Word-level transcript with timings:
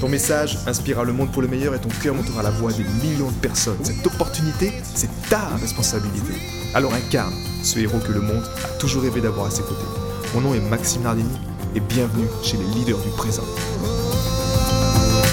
Ton 0.00 0.10
message 0.10 0.58
inspirera 0.66 1.04
le 1.04 1.14
monde 1.14 1.32
pour 1.32 1.40
le 1.40 1.48
meilleur 1.48 1.74
et 1.74 1.80
ton 1.80 1.88
cœur 1.88 2.14
montera 2.14 2.42
la 2.42 2.50
voix 2.50 2.70
des 2.70 2.84
millions 2.84 3.30
de 3.30 3.36
personnes. 3.36 3.82
Cette 3.82 4.06
opportunité, 4.06 4.70
c'est 4.82 5.08
ta 5.30 5.56
responsabilité. 5.56 6.34
Alors 6.74 6.92
incarne 6.92 7.32
ce 7.62 7.78
héros 7.78 7.98
que 8.00 8.12
le 8.12 8.20
monde 8.20 8.44
a 8.62 8.68
toujours 8.78 9.02
rêvé 9.04 9.22
d'avoir 9.22 9.46
à 9.46 9.50
ses 9.50 9.62
côtés. 9.62 9.86
Mon 10.34 10.42
nom 10.42 10.54
est 10.54 10.60
Maxime 10.60 11.02
Nardini 11.02 11.38
et 11.74 11.80
bienvenue 11.80 12.26
chez 12.42 12.58
les 12.58 12.64
leaders 12.64 12.98
du 12.98 13.08
présent. 13.16 13.44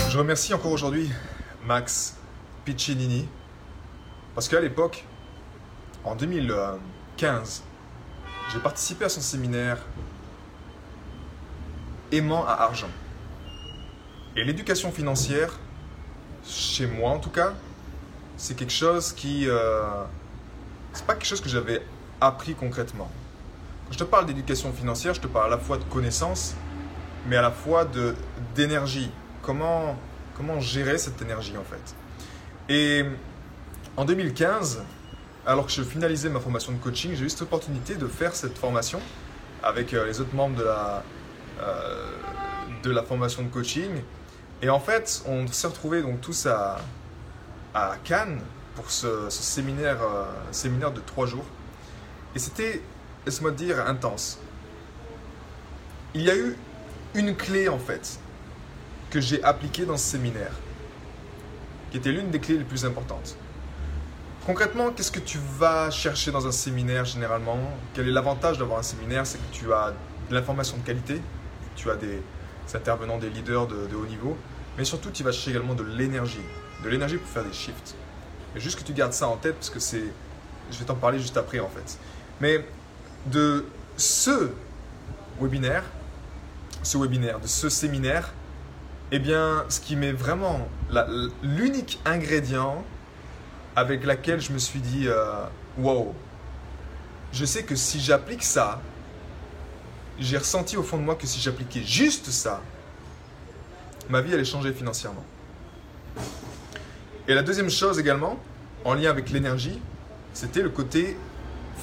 Je 0.10 0.18
remercie 0.18 0.54
encore 0.54 0.72
aujourd'hui 0.72 1.10
Max 1.68 2.16
Piccinini 2.64 3.28
parce 4.34 4.48
qu'à 4.48 4.62
l'époque, 4.62 5.04
en 6.06 6.16
2015, 6.16 7.64
j'ai 8.54 8.60
participé 8.60 9.04
à 9.06 9.10
son 9.10 9.22
séminaire 9.22 9.80
Aimant 12.14 12.46
à 12.46 12.54
argent. 12.54 12.90
Et 14.36 14.44
l'éducation 14.44 14.92
financière, 14.92 15.60
chez 16.46 16.88
moi 16.88 17.12
en 17.12 17.20
tout 17.20 17.30
cas, 17.30 17.54
c'est 18.38 18.56
quelque 18.56 18.74
chose 18.74 19.14
qui. 19.14 19.48
Euh, 19.48 20.04
c'est 20.92 21.06
pas 21.06 21.14
quelque 21.14 21.28
chose 21.28 21.42
que 21.42 21.50
j'avais 21.50 21.82
appris 22.20 22.56
concrètement. 22.56 23.12
Quand 23.86 23.94
je 23.94 24.00
te 24.00 24.04
parle 24.04 24.26
d'éducation 24.26 24.74
financière, 24.74 25.14
je 25.14 25.22
te 25.22 25.28
parle 25.28 25.48
à 25.48 25.56
la 25.56 25.58
fois 25.58 25.78
de 25.78 25.84
connaissances, 25.84 26.56
mais 27.28 27.36
à 27.36 27.42
la 27.42 27.52
fois 27.52 27.88
d'énergie. 28.56 29.12
Comment, 29.42 29.98
comment 30.36 30.60
gérer 30.60 30.98
cette 30.98 31.22
énergie 31.22 31.56
en 31.58 31.64
fait? 31.64 31.96
Et 32.70 33.06
en 33.98 34.06
2015, 34.06 34.84
alors 35.46 35.66
que 35.66 35.72
je 35.72 35.84
finalisais 35.84 36.30
ma 36.30 36.40
formation 36.40 36.72
de 36.72 36.78
coaching, 36.78 37.14
j'ai 37.14 37.26
eu 37.26 37.30
cette 37.30 37.42
opportunité 37.44 37.96
de 37.96 38.08
faire 38.08 38.34
cette 38.36 38.58
formation 38.58 39.00
avec 39.62 39.94
euh, 39.94 40.06
les 40.06 40.22
autres 40.22 40.34
membres 40.34 40.58
de 40.58 40.64
la, 40.64 41.04
euh, 41.62 42.12
de 42.84 42.92
la 42.92 43.04
formation 43.04 43.44
de 43.44 43.50
coaching. 43.50 43.92
Et 44.64 44.70
en 44.70 44.80
fait, 44.80 45.22
on 45.28 45.46
s'est 45.48 45.68
retrouvés 45.68 46.02
donc 46.02 46.22
tous 46.22 46.46
à, 46.46 46.80
à 47.74 47.98
Cannes 48.06 48.40
pour 48.78 48.90
ce, 48.90 49.30
séminaire, 49.30 50.02
euh, 50.02 50.24
séminaire 50.54 50.94
de 50.94 51.02
trois 51.02 51.26
jours. 51.26 51.44
Et 52.34 52.40
c'était, 52.40 52.82
laisse-moi 53.26 53.52
dire, 53.52 53.86
intense. 53.86 54.40
Il 56.14 56.22
y 56.22 56.32
a 56.32 56.38
eu 56.38 56.56
une 57.14 57.36
clé 57.36 57.68
en 57.68 57.78
fait 57.78 58.18
que 59.10 59.20
j'ai 59.20 59.44
appliquée 59.44 59.86
dans 59.86 59.98
ce 59.98 60.12
séminaire, 60.12 60.54
qui 61.92 61.98
était 61.98 62.14
l'une 62.14 62.32
des 62.32 62.40
clés 62.40 62.58
les 62.58 62.64
plus 62.64 62.86
importantes. 62.86 63.36
Concrètement, 64.46 64.92
qu'est-ce 64.92 65.12
que 65.12 65.20
tu 65.20 65.40
vas 65.60 65.92
chercher 65.92 66.32
dans 66.32 66.48
un 66.48 66.54
séminaire 66.54 67.04
généralement? 67.04 67.60
Quel 67.94 68.08
est 68.08 68.12
l'avantage 68.12 68.60
d'avoir 68.60 68.80
un 68.80 68.84
séminaire? 68.84 69.28
C'est 69.28 69.40
que 69.40 69.54
tu 69.54 69.74
as 69.74 69.94
de 70.30 70.34
l'information 70.34 70.78
de 70.78 70.84
qualité, 70.84 71.22
tu 71.76 71.92
as 71.92 71.98
des 71.98 72.22
intervenants, 72.74 73.18
des 73.18 73.30
leaders 73.30 73.68
de, 73.68 73.88
de 73.88 73.96
haut 73.96 74.06
niveau, 74.06 74.38
mais 74.78 74.86
surtout 74.86 75.10
tu 75.12 75.24
vas 75.24 75.32
chercher 75.32 75.52
également 75.52 75.76
de 75.76 75.84
l'énergie, 75.84 76.42
de 76.84 76.90
l'énergie 76.90 77.18
pour 77.18 77.30
faire 77.30 77.44
des 77.44 77.54
shifts. 77.54 77.96
Et 78.56 78.60
juste 78.60 78.78
que 78.80 78.84
tu 78.84 78.94
gardes 78.94 79.14
ça 79.14 79.28
en 79.28 79.38
tête 79.38 79.56
parce 79.56 79.70
que 79.70 79.80
c'est, 79.80 80.04
je 80.72 80.78
vais 80.78 80.86
t'en 80.86 80.96
parler 80.96 81.20
juste 81.20 81.38
après 81.38 81.60
en 81.60 81.70
fait. 81.70 81.98
Mais 82.40 82.66
de 83.28 83.66
ce 83.98 84.52
webinaire, 85.40 85.84
ce 86.84 86.98
webinaire, 86.98 87.40
de 87.40 87.48
ce 87.48 87.70
séminaire, 87.70 88.32
eh 89.12 89.20
bien, 89.20 89.66
ce 89.70 89.80
qui 89.80 89.96
m'est 89.96 90.12
vraiment 90.12 90.68
l'unique 91.44 92.00
ingrédient 92.06 92.84
avec 93.76 94.04
laquelle 94.06 94.42
je 94.42 94.52
me 94.52 94.58
suis 94.58 94.80
dit, 94.80 95.08
euh, 95.08 95.46
wow, 95.78 96.14
je 97.32 97.46
sais 97.46 97.64
que 97.64 97.76
si 97.76 98.00
j'applique 98.00 98.44
ça, 98.44 98.82
j'ai 100.20 100.38
ressenti 100.38 100.78
au 100.78 100.84
fond 100.84 100.98
de 100.98 101.04
moi 101.04 101.16
que 101.16 101.26
si 101.26 101.40
j'appliquais 101.40 101.84
juste 101.84 102.30
ça, 102.30 102.62
ma 104.10 104.22
vie 104.22 104.34
allait 104.34 104.46
changer 104.46 104.74
financièrement. 104.74 105.24
Et 107.28 107.34
la 107.34 107.42
deuxième 107.44 107.70
chose 107.70 108.00
également, 108.00 108.38
en 108.84 108.94
lien 108.94 109.10
avec 109.10 109.30
l'énergie, 109.30 109.80
c'était 110.34 110.62
le 110.62 110.70
côté 110.70 111.18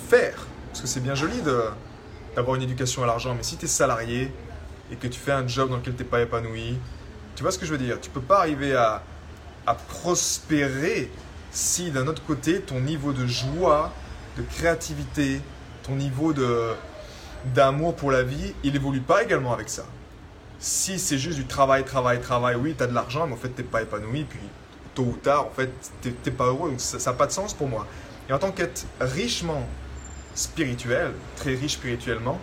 faire. 0.09 0.47
Parce 0.69 0.83
que 0.83 0.87
c'est 0.87 1.01
bien 1.01 1.15
joli 1.15 1.41
d'avoir 2.35 2.57
une 2.57 2.63
éducation 2.63 3.03
à 3.03 3.07
l'argent, 3.07 3.35
mais 3.35 3.43
si 3.43 3.57
tu 3.57 3.65
es 3.65 3.69
salarié 3.69 4.33
et 4.93 4.97
que 4.97 5.07
tu 5.07 5.19
fais 5.19 5.33
un 5.33 5.47
job 5.47 5.71
dans 5.71 5.77
lequel 5.77 5.95
tu 5.95 6.03
n'es 6.03 6.09
pas 6.09 6.21
épanoui, 6.21 6.79
tu 7.37 7.43
vois 7.43 7.53
ce 7.53 7.59
que 7.59 7.67
je 7.67 7.73
veux 7.73 7.79
dire? 7.79 8.01
Tu 8.01 8.11
peux 8.11 8.21
pas 8.21 8.41
arriver 8.41 8.75
à, 8.75 9.03
à 9.67 9.75
prospérer 9.75 11.11
si 11.51 11.91
d'un 11.91 12.07
autre 12.07 12.25
côté, 12.25 12.61
ton 12.61 12.81
niveau 12.81 13.13
de 13.13 13.27
joie, 13.27 13.93
de 14.37 14.43
créativité, 14.43 15.41
ton 15.83 15.97
niveau 15.97 16.35
d'amour 17.55 17.97
pour 17.97 18.11
la 18.11 18.23
vie, 18.23 18.55
il 18.63 18.77
évolue 18.77 19.01
pas 19.01 19.23
également 19.23 19.53
avec 19.53 19.69
ça. 19.69 19.85
Si 20.61 20.99
c'est 20.99 21.19
juste 21.19 21.39
du 21.39 21.47
travail, 21.47 21.85
travail, 21.85 22.21
travail, 22.21 22.55
oui, 22.57 22.75
tu 22.77 22.83
as 22.83 22.87
de 22.87 22.95
l'argent, 22.95 23.27
mais 23.27 23.33
en 23.33 23.37
fait, 23.37 23.49
tu 23.49 23.63
n'es 23.63 23.69
pas 23.69 23.81
épanoui, 23.81 24.25
puis 24.25 24.39
tôt 24.95 25.05
ou 25.05 25.17
tard, 25.17 25.47
en 25.47 25.51
fait, 25.51 25.73
tu 26.03 26.15
n'es 26.27 26.33
pas 26.33 26.45
heureux, 26.45 26.71
donc 26.71 26.81
ça 26.81 26.99
n'a 27.11 27.17
pas 27.17 27.27
de 27.27 27.33
sens 27.33 27.55
pour 27.55 27.67
moi. 27.67 27.87
Et 28.29 28.33
en 28.33 28.39
tant 28.39 28.53
qu'être 28.53 28.85
richement 29.01 29.67
spirituel, 30.35 31.13
très 31.37 31.55
riche 31.55 31.73
spirituellement, 31.73 32.39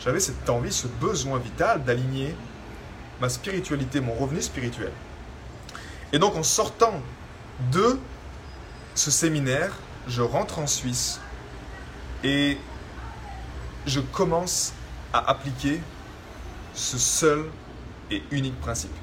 j'avais 0.00 0.20
cette 0.20 0.48
envie, 0.48 0.72
ce 0.72 0.86
besoin 0.86 1.38
vital 1.38 1.84
d'aligner 1.84 2.34
ma 3.20 3.28
spiritualité, 3.28 4.00
mon 4.00 4.14
revenu 4.14 4.40
spirituel. 4.40 4.92
Et 6.12 6.18
donc 6.18 6.36
en 6.36 6.42
sortant 6.42 7.02
de 7.70 7.98
ce 8.94 9.10
séminaire, 9.10 9.72
je 10.06 10.22
rentre 10.22 10.58
en 10.58 10.66
Suisse 10.66 11.20
et 12.24 12.56
je 13.86 14.00
commence 14.00 14.72
à 15.12 15.30
appliquer 15.30 15.80
ce 16.78 16.98
seul 16.98 17.44
et 18.10 18.22
unique 18.30 18.58
principe. 18.60 18.94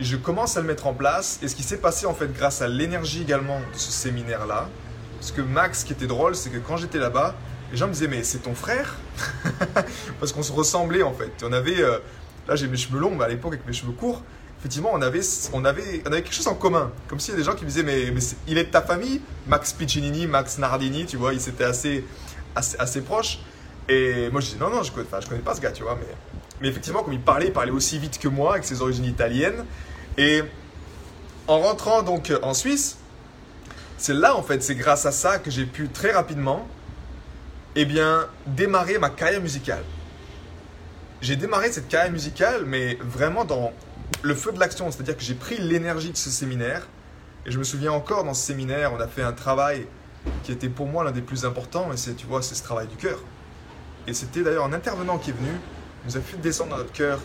Je 0.00 0.16
commence 0.16 0.56
à 0.56 0.60
le 0.60 0.66
mettre 0.66 0.86
en 0.86 0.94
place 0.94 1.38
et 1.42 1.48
ce 1.48 1.54
qui 1.54 1.62
s'est 1.62 1.78
passé 1.78 2.06
en 2.06 2.14
fait 2.14 2.32
grâce 2.32 2.62
à 2.62 2.68
l'énergie 2.68 3.22
également 3.22 3.58
de 3.58 3.78
ce 3.78 3.90
séminaire-là, 3.90 4.68
parce 5.18 5.32
que 5.32 5.40
Max, 5.40 5.84
qui 5.84 5.92
était 5.92 6.06
drôle, 6.06 6.34
c'est 6.34 6.50
que 6.50 6.58
quand 6.58 6.76
j'étais 6.76 6.98
là-bas, 6.98 7.34
les 7.70 7.76
gens 7.78 7.86
me 7.86 7.92
disaient 7.92 8.08
mais 8.08 8.22
c'est 8.22 8.40
ton 8.40 8.54
frère? 8.54 8.96
Parce 10.20 10.32
qu'on 10.32 10.42
se 10.42 10.52
ressemblait 10.52 11.02
en 11.02 11.12
fait. 11.14 11.32
On 11.42 11.52
avait, 11.52 11.80
euh, 11.80 11.98
là 12.46 12.56
j'ai 12.56 12.66
mes 12.66 12.76
cheveux 12.76 12.98
longs, 12.98 13.14
mais 13.14 13.24
à 13.24 13.28
l'époque 13.28 13.54
avec 13.54 13.66
mes 13.66 13.72
cheveux 13.72 13.92
courts, 13.92 14.22
effectivement, 14.58 14.90
on 14.92 15.00
avait, 15.00 15.20
on, 15.52 15.64
avait, 15.64 16.02
on 16.04 16.12
avait 16.12 16.22
quelque 16.22 16.34
chose 16.34 16.48
en 16.48 16.54
commun. 16.54 16.90
Comme 17.08 17.18
s'il 17.18 17.32
y 17.32 17.36
a 17.36 17.38
des 17.38 17.44
gens 17.44 17.54
qui 17.54 17.64
me 17.64 17.68
disaient, 17.68 17.82
mais, 17.82 18.10
mais 18.12 18.20
il 18.46 18.58
est 18.58 18.64
de 18.64 18.70
ta 18.70 18.82
famille? 18.82 19.22
Max 19.46 19.72
Piccinini, 19.72 20.26
Max 20.26 20.58
Nardini, 20.58 21.06
tu 21.06 21.16
vois, 21.16 21.32
ils 21.32 21.48
étaient 21.48 21.64
assez, 21.64 22.04
assez, 22.54 22.76
assez 22.78 23.00
proches. 23.00 23.38
Et 23.88 24.28
moi, 24.30 24.40
je 24.40 24.50
dis, 24.50 24.56
non, 24.58 24.70
non, 24.70 24.82
je 24.82 24.92
connais, 24.92 25.06
je 25.20 25.28
connais 25.28 25.40
pas 25.40 25.54
ce 25.54 25.60
gars, 25.60 25.72
tu 25.72 25.82
vois. 25.82 25.96
Mais, 25.98 26.06
mais 26.62 26.68
effectivement, 26.68 27.02
comme 27.02 27.12
il 27.12 27.20
parlait, 27.20 27.48
il 27.48 27.52
parlait 27.52 27.72
aussi 27.72 27.98
vite 27.98 28.20
que 28.20 28.28
moi, 28.28 28.52
avec 28.52 28.64
ses 28.64 28.80
origines 28.82 29.04
italiennes. 29.04 29.64
Et 30.16 30.42
en 31.48 31.58
rentrant 31.58 32.02
donc 32.02 32.32
en 32.42 32.54
Suisse, 32.54 32.98
c'est 33.98 34.14
là, 34.14 34.36
en 34.36 34.42
fait, 34.42 34.62
c'est 34.62 34.76
grâce 34.76 35.04
à 35.04 35.10
ça 35.10 35.38
que 35.38 35.50
j'ai 35.50 35.66
pu 35.66 35.88
très 35.88 36.12
rapidement, 36.12 36.68
eh 37.74 37.84
bien, 37.84 38.28
démarrer 38.46 38.98
ma 38.98 39.10
carrière 39.10 39.40
musicale. 39.40 39.82
J'ai 41.20 41.34
démarré 41.34 41.72
cette 41.72 41.88
carrière 41.88 42.12
musicale, 42.12 42.64
mais 42.64 42.96
vraiment 43.00 43.44
dans 43.44 43.72
le 44.22 44.34
feu 44.34 44.52
de 44.52 44.60
l'action, 44.60 44.90
c'est-à-dire 44.92 45.16
que 45.16 45.22
j'ai 45.22 45.34
pris 45.34 45.58
l'énergie 45.58 46.12
de 46.12 46.16
ce 46.16 46.30
séminaire, 46.30 46.86
et 47.44 47.50
je 47.50 47.58
me 47.58 47.64
souviens 47.64 47.92
encore 47.92 48.22
dans 48.22 48.34
ce 48.34 48.46
séminaire, 48.46 48.92
on 48.92 49.00
a 49.00 49.08
fait 49.08 49.22
un 49.22 49.32
travail 49.32 49.86
qui 50.44 50.52
était 50.52 50.68
pour 50.68 50.86
moi 50.86 51.02
l'un 51.02 51.10
des 51.10 51.22
plus 51.22 51.44
importants, 51.44 51.92
et 51.92 51.96
c'est, 51.96 52.14
tu 52.14 52.26
vois, 52.26 52.40
c'est 52.40 52.54
ce 52.54 52.62
travail 52.62 52.86
du 52.86 52.96
cœur. 52.96 53.18
Et 54.06 54.14
c'était 54.14 54.42
d'ailleurs 54.42 54.64
un 54.64 54.72
intervenant 54.72 55.18
qui 55.18 55.30
est 55.30 55.34
venu, 55.34 55.50
nous 56.04 56.16
a 56.16 56.20
fait 56.20 56.36
descendre 56.36 56.70
dans 56.70 56.78
notre 56.78 56.92
cœur, 56.92 57.20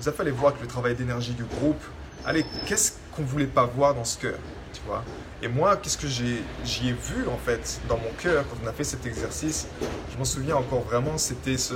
nous 0.00 0.08
a 0.08 0.20
aller 0.20 0.30
voir 0.30 0.56
que 0.56 0.62
le 0.62 0.66
travail 0.66 0.94
d'énergie 0.94 1.32
du 1.32 1.44
groupe, 1.44 1.82
allez, 2.24 2.44
qu'est-ce 2.66 2.92
qu'on 3.14 3.22
voulait 3.22 3.46
pas 3.46 3.64
voir 3.64 3.94
dans 3.94 4.04
ce 4.04 4.18
cœur, 4.18 4.38
tu 4.72 4.80
vois? 4.86 5.04
Et 5.42 5.48
moi, 5.48 5.76
qu'est-ce 5.76 5.98
que 5.98 6.06
j'y 6.06 6.88
ai 6.88 6.92
vu 6.92 7.26
en 7.28 7.36
fait 7.36 7.80
dans 7.88 7.98
mon 7.98 8.10
cœur 8.18 8.44
quand 8.48 8.56
on 8.64 8.68
a 8.68 8.72
fait 8.72 8.84
cet 8.84 9.06
exercice? 9.06 9.66
Je 10.12 10.16
m'en 10.16 10.24
souviens 10.24 10.56
encore 10.56 10.82
vraiment, 10.82 11.18
c'était 11.18 11.58
ce, 11.58 11.74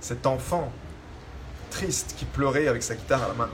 cet 0.00 0.26
enfant 0.26 0.70
triste 1.70 2.14
qui 2.16 2.24
pleurait 2.24 2.68
avec 2.68 2.82
sa 2.82 2.94
guitare 2.94 3.22
à 3.24 3.28
la 3.28 3.34
main. 3.34 3.50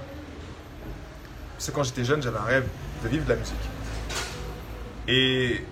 C'est 1.59 1.73
quand 1.73 1.85
j'étais 1.85 2.05
jeune, 2.05 2.23
j'avais 2.23 2.39
un 2.39 2.43
rêve 2.43 2.67
de 3.03 3.09
vivre 3.09 3.25
de 3.25 3.31
la 3.31 3.37
musique. 3.37 3.55
Et 5.07 5.65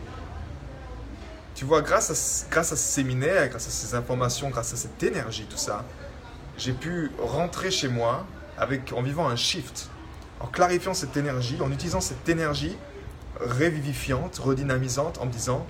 tu 1.54 1.64
vois, 1.64 1.82
grâce 1.82 2.10
à, 2.10 2.50
grâce 2.50 2.72
à 2.72 2.76
ce 2.76 2.92
séminaire, 2.94 3.48
grâce 3.48 3.66
à 3.66 3.70
ces 3.70 3.94
informations, 3.94 4.48
grâce 4.50 4.72
à 4.72 4.76
cette 4.76 5.02
énergie, 5.02 5.46
tout 5.50 5.56
ça, 5.56 5.84
j'ai 6.58 6.72
pu 6.72 7.10
rentrer 7.18 7.70
chez 7.70 7.88
moi 7.88 8.26
en 8.60 9.02
vivant 9.02 9.28
un 9.28 9.36
shift. 9.36 9.88
en 10.40 10.46
clarifiant 10.46 10.94
cette 10.94 11.16
énergie, 11.16 11.56
en 11.60 11.70
utilisant 11.72 12.00
cette 12.00 12.28
énergie 12.28 12.76
révivifiante, 13.40 14.38
redynamisante, 14.38 15.18
en 15.18 15.26
me 15.26 15.32
disant, 15.32 15.66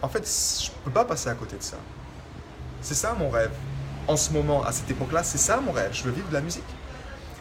en 0.00 0.08
fait, 0.08 0.24
je 0.26 0.70
ne 0.70 0.84
peux 0.84 0.90
pas 0.90 1.04
passer 1.04 1.28
à 1.28 1.34
côté 1.34 1.56
de 1.56 1.62
ça. 1.62 1.76
C'est 2.80 2.94
ça 2.94 3.14
mon 3.18 3.28
rêve. 3.28 3.50
En 4.06 4.16
ce 4.16 4.32
moment, 4.32 4.64
à 4.64 4.72
cette 4.72 4.90
époque-là, 4.90 5.22
c'est 5.22 5.38
ça 5.38 5.60
mon 5.60 5.72
rêve. 5.72 5.90
Je 5.92 6.02
veux 6.04 6.12
vivre 6.12 6.28
de 6.28 6.34
la 6.34 6.40
musique. 6.40 6.64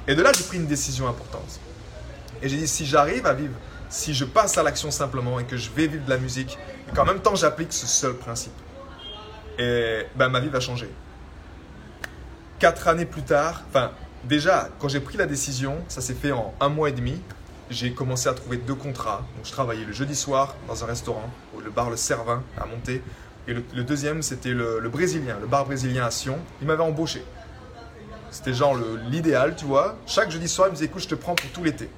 Et 0.08 0.16
de 0.16 0.22
là, 0.22 0.32
j'ai 0.36 0.44
pris 0.44 0.58
une 0.58 0.68
décision 0.68 1.08
importante. 1.08 1.60
Et 2.42 2.50
j'ai 2.50 2.58
dit, 2.58 2.68
si 2.68 2.86
j'arrive 2.86 3.26
à 3.26 3.34
vivre, 3.34 3.54
si 3.90 4.14
je 4.14 4.26
passe 4.26 4.58
à 4.58 4.64
l'action 4.64 4.92
simplement 4.92 5.40
et 5.40 5.46
que 5.46 5.56
je 5.56 5.70
vais 5.70 5.88
vivre 5.88 6.04
de 6.04 6.10
la 6.10 6.18
musique, 6.18 6.58
et 6.90 6.94
qu'en 6.94 7.06
même 7.06 7.20
temps 7.20 7.36
j'applique 7.36 7.72
ce 7.72 7.88
seul 7.88 8.16
principe, 8.16 8.54
ben, 9.58 10.30
ma 10.30 10.40
vie 10.40 10.50
va 10.50 10.60
changer. 10.60 10.90
Quatre 12.60 12.88
années 12.88 13.06
plus 13.06 13.22
tard, 13.22 13.62
enfin, 13.70 13.92
déjà, 14.24 14.70
quand 14.80 14.88
j'ai 14.88 15.00
pris 15.00 15.16
la 15.16 15.28
décision, 15.28 15.78
ça 15.90 16.02
s'est 16.02 16.16
fait 16.16 16.32
en 16.32 16.56
un 16.60 16.70
mois 16.70 16.90
et 16.90 16.92
demi, 16.92 17.22
j'ai 17.70 17.92
commencé 17.92 18.28
à 18.30 18.34
trouver 18.34 18.58
deux 18.58 18.74
contrats. 18.74 19.24
Donc, 19.36 19.46
je 19.46 19.52
travaillais 19.52 19.86
le 19.86 19.94
jeudi 19.94 20.16
soir 20.16 20.56
dans 20.68 20.84
un 20.84 20.88
restaurant, 20.88 21.30
le 21.64 21.70
bar 21.70 21.92
Le 21.92 21.98
Cervin 21.98 22.42
à 22.60 22.66
Monter. 22.66 23.04
Et 23.48 23.54
le, 23.54 23.84
deuxième, 23.84 24.24
c'était 24.24 24.54
le, 24.54 24.90
Brésilien, 24.90 25.38
le 25.40 25.46
bar 25.46 25.66
brésilien 25.66 26.06
à 26.06 26.12
Sion. 26.12 26.40
Il 26.60 26.68
m'avait 26.68 26.82
embauché. 26.82 27.24
C'était 28.32 28.54
genre 28.54 28.76
l'idéal, 29.10 29.56
tu 29.56 29.66
vois. 29.66 29.96
Chaque 30.08 30.32
jeudi 30.32 30.50
soir, 30.50 30.68
il 30.68 30.72
me 30.72 30.76
disait 30.76 30.88
écoute, 30.88 31.04
je 31.04 31.08
te 31.08 31.16
prends 31.16 31.36
pour 31.36 31.50
tout 31.52 31.64
l'été. 31.64 31.90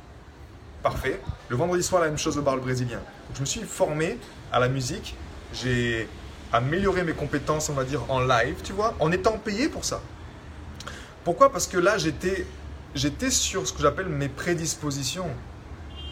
Parfait. 0.83 1.21
Le 1.47 1.56
vendredi 1.56 1.83
soir, 1.83 2.01
la 2.01 2.09
même 2.09 2.17
chose 2.17 2.38
au 2.38 2.41
bar 2.41 2.57
Le 2.57 2.61
Brésilien. 2.61 2.97
Donc, 2.97 3.35
je 3.35 3.41
me 3.41 3.45
suis 3.45 3.61
formé 3.61 4.17
à 4.51 4.59
la 4.59 4.67
musique. 4.67 5.15
J'ai 5.53 6.09
amélioré 6.51 7.03
mes 7.03 7.13
compétences, 7.13 7.69
on 7.69 7.73
va 7.73 7.85
dire, 7.85 8.03
en 8.09 8.19
live, 8.19 8.57
tu 8.61 8.73
vois, 8.73 8.94
en 9.00 9.11
étant 9.13 9.38
payé 9.38 9.69
pour 9.69 9.85
ça. 9.85 10.01
Pourquoi? 11.30 11.52
Parce 11.52 11.68
que 11.68 11.78
là, 11.78 12.00
j'étais, 12.00 12.48
j'étais 12.96 13.30
sur 13.30 13.68
ce 13.68 13.72
que 13.72 13.84
j'appelle 13.84 14.08
mes 14.08 14.30
prédispositions. 14.30 15.30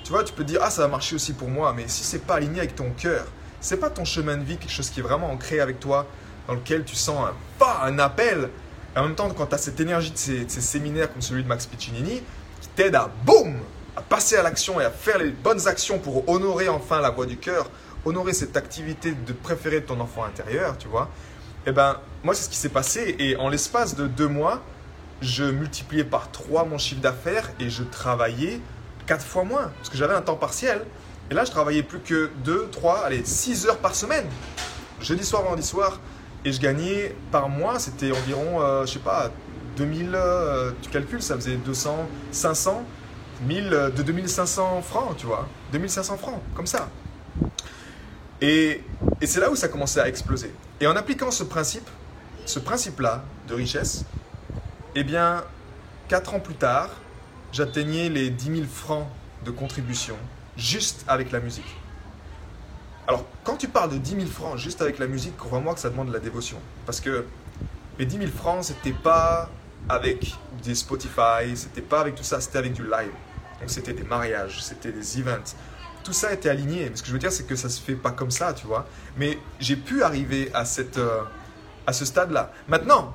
Tu 0.04 0.12
vois, 0.12 0.24
tu 0.24 0.32
peux 0.32 0.44
dire, 0.44 0.60
ah, 0.62 0.70
ça 0.70 0.84
va 0.84 0.90
marcher 0.90 1.16
aussi 1.16 1.34
pour 1.34 1.48
moi, 1.48 1.74
mais 1.76 1.86
si 1.88 2.04
c'est 2.04 2.20
pas 2.20 2.36
aligné 2.36 2.60
avec 2.60 2.76
ton 2.76 2.92
cœur, 2.92 3.26
c'est 3.60 3.78
pas 3.78 3.90
ton 3.90 4.06
chemin 4.06 4.38
de 4.38 4.44
vie, 4.44 4.58
quelque 4.58 4.72
chose 4.72 4.92
qui 4.92 5.00
est 5.00 5.02
vraiment 5.02 5.32
ancré 5.32 5.60
avec 5.60 5.80
toi, 5.80 6.06
dans 6.48 6.54
lequel 6.54 6.84
tu 6.84 6.96
sens 6.96 7.30
un 7.30 7.34
pas, 7.58 7.82
un 7.86 7.98
appel. 7.98 8.52
Et 8.96 9.00
en 9.00 9.06
même 9.06 9.16
temps, 9.16 9.28
quand 9.32 9.48
tu 9.48 9.56
as 9.56 9.58
cette 9.58 9.80
énergie 9.80 10.12
de 10.12 10.18
ces, 10.20 10.48
séminaires 10.48 11.12
comme 11.12 11.24
celui 11.24 11.42
de 11.42 11.48
Max 11.48 11.66
Piccinini, 11.66 12.22
qui 12.62 12.68
t'aide 12.76 12.94
à 12.94 13.10
boum, 13.26 13.56
à 13.96 14.04
passer 14.04 14.36
à 14.36 14.44
l'action 14.44 14.80
et 14.80 14.86
à 14.86 14.92
faire 14.92 15.18
les 15.18 15.32
bonnes 15.32 15.68
actions 15.68 15.98
pour 15.98 16.30
honorer 16.30 16.70
enfin 16.70 17.02
la 17.02 17.10
voix 17.10 17.26
du 17.26 17.38
cœur, 17.38 17.72
honorer 18.06 18.34
cette 18.34 18.56
activité 18.56 19.14
de 19.14 19.34
préférer 19.34 19.80
de 19.80 19.88
ton 19.88 20.00
enfant 20.00 20.26
intérieur, 20.26 20.78
tu 20.78 20.88
vois. 20.88 21.10
Eh 21.66 21.72
ben, 21.72 21.98
moi, 22.24 22.36
c'est 22.36 22.44
ce 22.44 22.50
qui 22.50 22.58
s'est 22.58 22.70
passé. 22.70 23.16
Et 23.18 23.36
en 23.38 23.50
l'espace 23.50 23.96
de 23.96 24.06
deux 24.06 24.28
mois, 24.28 24.62
je 25.22 25.44
multipliais 25.44 26.04
par 26.04 26.32
3 26.32 26.66
mon 26.66 26.78
chiffre 26.78 27.02
d'affaires 27.02 27.50
et 27.60 27.70
je 27.70 27.84
travaillais 27.84 28.62
4 29.08 29.26
fois 29.26 29.44
moins 29.44 29.72
parce 29.78 29.90
que 29.90 29.98
j'avais 29.98 30.14
un 30.14 30.22
temps 30.22 30.36
partiel. 30.36 30.86
Et 31.30 31.34
là, 31.34 31.44
je 31.44 31.52
travaillais 31.52 31.84
plus 31.84 32.00
que 32.00 32.30
2, 32.44 32.70
3, 32.72 33.04
allez, 33.06 33.26
6 33.26 33.68
heures 33.68 33.80
par 33.80 33.96
semaine. 33.96 34.26
Jeudi 35.02 35.26
soir, 35.26 35.44
vendredi 35.44 35.68
soir. 35.68 36.00
Et 36.46 36.52
je 36.52 36.62
gagnais 36.62 37.16
par 37.32 37.50
mois, 37.50 37.80
c'était 37.80 38.12
environ, 38.12 38.62
euh, 38.62 38.86
je 38.86 38.94
sais 38.94 39.00
pas, 39.00 39.32
2000, 39.76 40.12
euh, 40.14 40.72
tu 40.82 40.90
calcules, 40.90 41.22
ça 41.22 41.36
faisait 41.36 41.58
200, 41.58 42.08
500, 42.32 42.84
1000, 43.42 43.70
de 43.96 44.04
2500 44.04 44.82
francs, 44.82 45.18
tu 45.18 45.26
vois. 45.26 45.48
2500 45.74 46.18
francs, 46.18 46.42
comme 46.56 46.68
ça. 46.68 46.90
Et, 48.40 48.84
et 49.20 49.28
c'est 49.28 49.40
là 49.40 49.52
où 49.52 49.56
ça 49.56 49.68
commençait 49.68 50.00
à 50.00 50.08
exploser. 50.08 50.54
Et 50.80 50.88
en 50.88 50.96
appliquant 50.96 51.32
ce 51.32 51.44
principe, 51.44 51.90
ce 52.46 52.60
principe-là 52.60 53.24
de 53.48 53.54
richesse, 53.54 54.06
eh 55.00 55.04
bien, 55.04 55.44
4 56.08 56.34
ans 56.34 56.40
plus 56.40 56.56
tard, 56.56 56.90
j'atteignais 57.52 58.10
les 58.10 58.32
10 58.32 58.56
000 58.56 58.68
francs 58.68 59.06
de 59.46 59.52
contribution 59.52 60.16
juste 60.58 61.06
avec 61.08 61.32
la 61.32 61.40
musique. 61.40 61.76
Alors, 63.08 63.24
quand 63.44 63.58
tu 63.58 63.68
parles 63.68 63.92
de 63.92 63.98
10 63.98 64.16
000 64.16 64.26
francs 64.26 64.58
juste 64.58 64.82
avec 64.82 64.98
la 64.98 65.06
musique, 65.06 65.38
crois-moi 65.38 65.76
que 65.76 65.80
ça 65.80 65.92
demande 65.92 66.08
de 66.08 66.14
la 66.14 66.20
dévotion. 66.20 66.58
Parce 66.88 67.00
que 67.00 67.26
les 68.00 68.08
10 68.08 68.18
000 68.18 68.32
francs, 68.32 68.64
c'était 68.64 68.92
pas 68.92 69.52
avec 69.88 70.34
des 70.64 70.74
Spotify, 70.74 71.56
c'était 71.56 71.82
pas 71.82 72.02
avec 72.02 72.16
tout 72.16 72.24
ça, 72.24 72.42
c'était 72.42 72.58
avec 72.58 72.74
du 72.74 72.82
live. 72.82 73.14
Donc, 73.60 73.70
c'était 73.70 73.94
des 73.94 74.04
mariages, 74.04 74.64
c'était 74.64 74.92
des 74.92 75.20
events. 75.20 75.54
Tout 76.04 76.14
ça 76.14 76.34
était 76.34 76.50
aligné. 76.50 76.90
Mais 76.90 76.96
ce 76.96 77.04
que 77.04 77.10
je 77.10 77.14
veux 77.14 77.20
dire, 77.20 77.32
c'est 77.32 77.46
que 77.46 77.56
ça 77.56 77.70
se 77.70 77.80
fait 77.80 77.96
pas 77.96 78.12
comme 78.12 78.32
ça, 78.32 78.52
tu 78.52 78.66
vois. 78.66 78.88
Mais 79.16 79.38
j'ai 79.60 79.76
pu 79.76 80.02
arriver 80.02 80.50
à, 80.56 80.66
cette, 80.66 80.98
euh, 80.98 81.22
à 81.86 81.94
ce 81.94 82.04
stade-là. 82.04 82.52
Maintenant, 82.68 83.14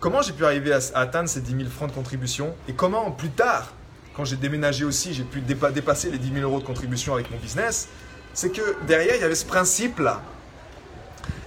Comment 0.00 0.22
j'ai 0.22 0.32
pu 0.32 0.44
arriver 0.44 0.72
à, 0.72 0.78
atteindre 0.94 1.28
ces 1.28 1.40
10 1.40 1.56
000 1.56 1.68
francs 1.68 1.90
de 1.90 1.94
contribution 1.94 2.54
et 2.68 2.72
comment 2.72 3.10
plus 3.10 3.30
tard, 3.30 3.72
quand 4.14 4.24
j'ai 4.24 4.36
déménagé 4.36 4.84
aussi, 4.84 5.12
j'ai 5.12 5.24
pu 5.24 5.40
dépasser 5.40 6.08
les 6.10 6.18
10 6.18 6.34
000 6.34 6.48
euros 6.48 6.60
de 6.60 6.64
contribution 6.64 7.14
avec 7.14 7.32
mon 7.32 7.38
business, 7.38 7.88
c'est 8.32 8.50
que 8.50 8.76
derrière, 8.86 9.16
il 9.16 9.20
y 9.20 9.24
avait 9.24 9.34
ce 9.34 9.46
principe-là. 9.46 10.22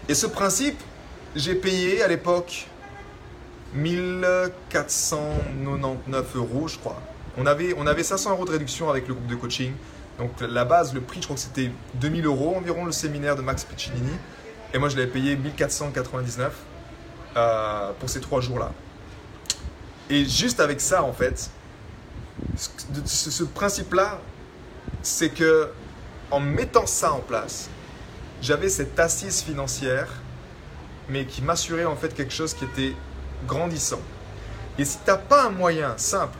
Et 0.10 0.14
ce 0.14 0.28
principe, 0.28 0.78
j'ai 1.34 1.56
payé 1.56 2.04
à 2.04 2.10
l'époque 2.10 2.68
1499 3.74 6.36
euros, 6.36 6.68
je 6.68 6.78
crois. 6.78 7.02
On 7.38 7.46
avait, 7.46 7.74
on 7.78 7.88
avait 7.88 8.04
500 8.04 8.32
euros 8.32 8.44
de 8.44 8.52
réduction 8.52 8.90
avec 8.90 9.08
le 9.08 9.14
groupe 9.14 9.28
de 9.28 9.36
coaching. 9.36 9.72
Donc 10.20 10.32
la 10.42 10.66
base, 10.66 10.94
le 10.94 11.00
prix, 11.00 11.22
je 11.22 11.28
crois 11.28 11.38
que 11.38 11.42
c'était 11.42 11.72
2000 11.96 12.26
euros 12.26 12.54
environ 12.58 12.84
le 12.84 12.92
séminaire 12.92 13.38
de 13.38 13.42
Max 13.42 13.64
Piccinini. 13.64 14.12
Et 14.74 14.78
moi, 14.78 14.90
je 14.90 14.98
l'avais 14.98 15.10
payé 15.10 15.38
1499. 15.38 16.52
Euh, 17.38 17.92
pour 17.98 18.10
ces 18.10 18.20
trois 18.20 18.42
jours-là. 18.42 18.74
Et 20.10 20.26
juste 20.26 20.60
avec 20.60 20.82
ça, 20.82 21.02
en 21.02 21.14
fait, 21.14 21.50
ce, 22.58 23.32
ce 23.32 23.44
principe-là, 23.46 24.20
c'est 25.02 25.30
que 25.30 25.70
en 26.30 26.42
mettant 26.42 26.86
ça 26.86 27.14
en 27.14 27.20
place, 27.20 27.70
j'avais 28.42 28.68
cette 28.68 29.00
assise 29.00 29.42
financière, 29.42 30.10
mais 31.08 31.26
qui 31.26 31.42
m'assurait 31.42 31.86
en 31.86 31.96
fait 31.96 32.14
quelque 32.14 32.34
chose 32.34 32.54
qui 32.54 32.66
était 32.66 32.94
grandissant. 33.48 34.02
Et 34.78 34.84
si 34.84 34.98
tu 34.98 35.10
n'as 35.10 35.16
pas 35.16 35.46
un 35.46 35.52
moyen 35.52 35.94
simple 35.96 36.38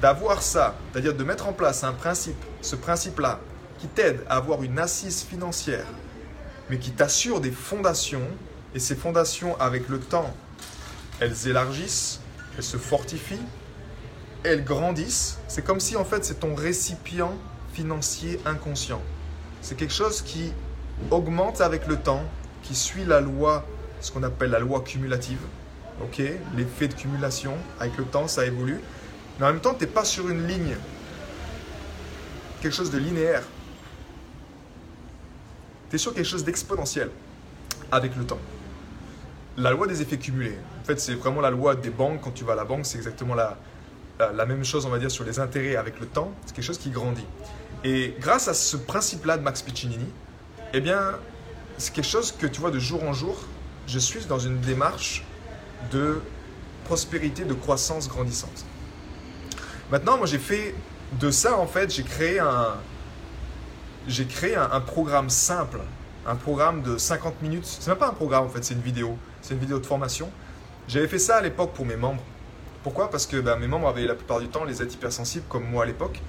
d'avoir 0.00 0.42
ça, 0.42 0.76
c'est-à-dire 0.92 1.14
de 1.14 1.24
mettre 1.24 1.48
en 1.48 1.52
place 1.52 1.82
un 1.82 1.92
principe, 1.92 2.40
ce 2.62 2.76
principe-là, 2.76 3.40
qui 3.80 3.88
t'aide 3.88 4.22
à 4.28 4.36
avoir 4.36 4.62
une 4.62 4.78
assise 4.78 5.24
financière, 5.24 5.86
mais 6.70 6.78
qui 6.78 6.92
t'assure 6.92 7.40
des 7.40 7.50
fondations, 7.50 8.28
et 8.74 8.80
ces 8.80 8.96
fondations, 8.96 9.58
avec 9.60 9.88
le 9.88 10.00
temps, 10.00 10.34
elles 11.20 11.46
élargissent, 11.46 12.20
elles 12.56 12.64
se 12.64 12.76
fortifient, 12.76 13.46
elles 14.42 14.64
grandissent. 14.64 15.38
C'est 15.46 15.62
comme 15.62 15.80
si 15.80 15.96
en 15.96 16.04
fait 16.04 16.24
c'est 16.24 16.40
ton 16.40 16.54
récipient 16.54 17.32
financier 17.72 18.40
inconscient. 18.44 19.00
C'est 19.62 19.76
quelque 19.76 19.94
chose 19.94 20.22
qui 20.22 20.52
augmente 21.10 21.60
avec 21.60 21.86
le 21.86 21.96
temps, 21.96 22.24
qui 22.62 22.74
suit 22.74 23.04
la 23.04 23.20
loi, 23.20 23.64
ce 24.00 24.10
qu'on 24.10 24.24
appelle 24.24 24.50
la 24.50 24.58
loi 24.58 24.80
cumulative. 24.82 25.40
Ok 26.02 26.20
L'effet 26.56 26.88
de 26.88 26.94
cumulation, 26.94 27.54
avec 27.78 27.96
le 27.96 28.04
temps, 28.04 28.26
ça 28.26 28.44
évolue. 28.44 28.80
Mais 29.38 29.46
en 29.46 29.52
même 29.52 29.60
temps, 29.60 29.74
tu 29.74 29.84
n'es 29.84 29.90
pas 29.90 30.04
sur 30.04 30.28
une 30.28 30.46
ligne, 30.46 30.76
quelque 32.60 32.74
chose 32.74 32.90
de 32.90 32.98
linéaire. 32.98 33.42
Tu 35.90 35.96
es 35.96 35.98
sur 35.98 36.12
quelque 36.12 36.26
chose 36.26 36.44
d'exponentiel 36.44 37.10
avec 37.92 38.16
le 38.16 38.24
temps 38.24 38.40
la 39.56 39.70
loi 39.70 39.86
des 39.86 40.02
effets 40.02 40.18
cumulés. 40.18 40.58
En 40.80 40.84
fait, 40.84 41.00
c'est 41.00 41.14
vraiment 41.14 41.40
la 41.40 41.50
loi 41.50 41.76
des 41.76 41.90
banques. 41.90 42.20
Quand 42.22 42.32
tu 42.32 42.44
vas 42.44 42.54
à 42.54 42.56
la 42.56 42.64
banque, 42.64 42.86
c'est 42.86 42.96
exactement 42.96 43.34
la, 43.34 43.56
la, 44.18 44.46
même 44.46 44.64
chose, 44.64 44.86
on 44.86 44.90
va 44.90 44.98
dire, 44.98 45.10
sur 45.10 45.24
les 45.24 45.38
intérêts 45.38 45.76
avec 45.76 46.00
le 46.00 46.06
temps. 46.06 46.32
C'est 46.46 46.54
quelque 46.54 46.64
chose 46.64 46.78
qui 46.78 46.90
grandit. 46.90 47.26
Et 47.84 48.14
grâce 48.20 48.48
à 48.48 48.54
ce 48.54 48.76
principe-là 48.76 49.36
de 49.36 49.42
Max 49.42 49.62
Piccinini, 49.62 50.06
eh 50.72 50.80
bien, 50.80 51.12
c'est 51.78 51.92
quelque 51.92 52.08
chose 52.08 52.32
que 52.32 52.46
tu 52.46 52.60
vois 52.60 52.70
de 52.70 52.78
jour 52.78 53.02
en 53.04 53.12
jour, 53.12 53.36
je 53.86 53.98
suis 53.98 54.24
dans 54.24 54.38
une 54.38 54.60
démarche 54.60 55.24
de 55.92 56.20
prospérité, 56.84 57.44
de 57.44 57.54
croissance 57.54 58.08
grandissante. 58.08 58.64
Maintenant, 59.90 60.16
moi, 60.16 60.26
j'ai 60.26 60.38
fait 60.38 60.74
de 61.20 61.30
ça, 61.30 61.58
en 61.58 61.66
fait, 61.66 61.94
j'ai 61.94 62.02
créé 62.02 62.38
un, 62.38 62.74
j'ai 64.08 64.24
créé 64.24 64.56
un, 64.56 64.70
un 64.72 64.80
programme 64.80 65.30
simple, 65.30 65.80
un 66.26 66.36
programme 66.36 66.82
de 66.82 66.96
50 66.96 67.42
minutes. 67.42 67.64
C'est 67.66 67.88
même 67.88 67.98
pas 67.98 68.08
un 68.08 68.14
programme, 68.14 68.44
en 68.44 68.48
fait, 68.48 68.64
c'est 68.64 68.74
une 68.74 68.80
vidéo 68.80 69.18
c'est 69.44 69.52
une 69.52 69.60
vidéo 69.60 69.78
de 69.78 69.84
formation. 69.84 70.30
J'avais 70.88 71.06
fait 71.06 71.18
ça 71.18 71.36
à 71.36 71.42
l'époque 71.42 71.72
pour 71.74 71.84
mes 71.84 71.96
membres. 71.96 72.22
Pourquoi? 72.82 73.10
Parce 73.10 73.26
que 73.26 73.36
bah, 73.36 73.56
mes 73.56 73.66
membres 73.66 73.88
avaient 73.88 74.06
la 74.06 74.14
plupart 74.14 74.40
du 74.40 74.48
temps 74.48 74.64
les 74.64 74.82
êtres 74.82 74.94
hypersensibles, 74.94 75.44
comme 75.50 75.64
moi 75.64 75.84
à 75.84 75.86
l'époque. 75.86 76.20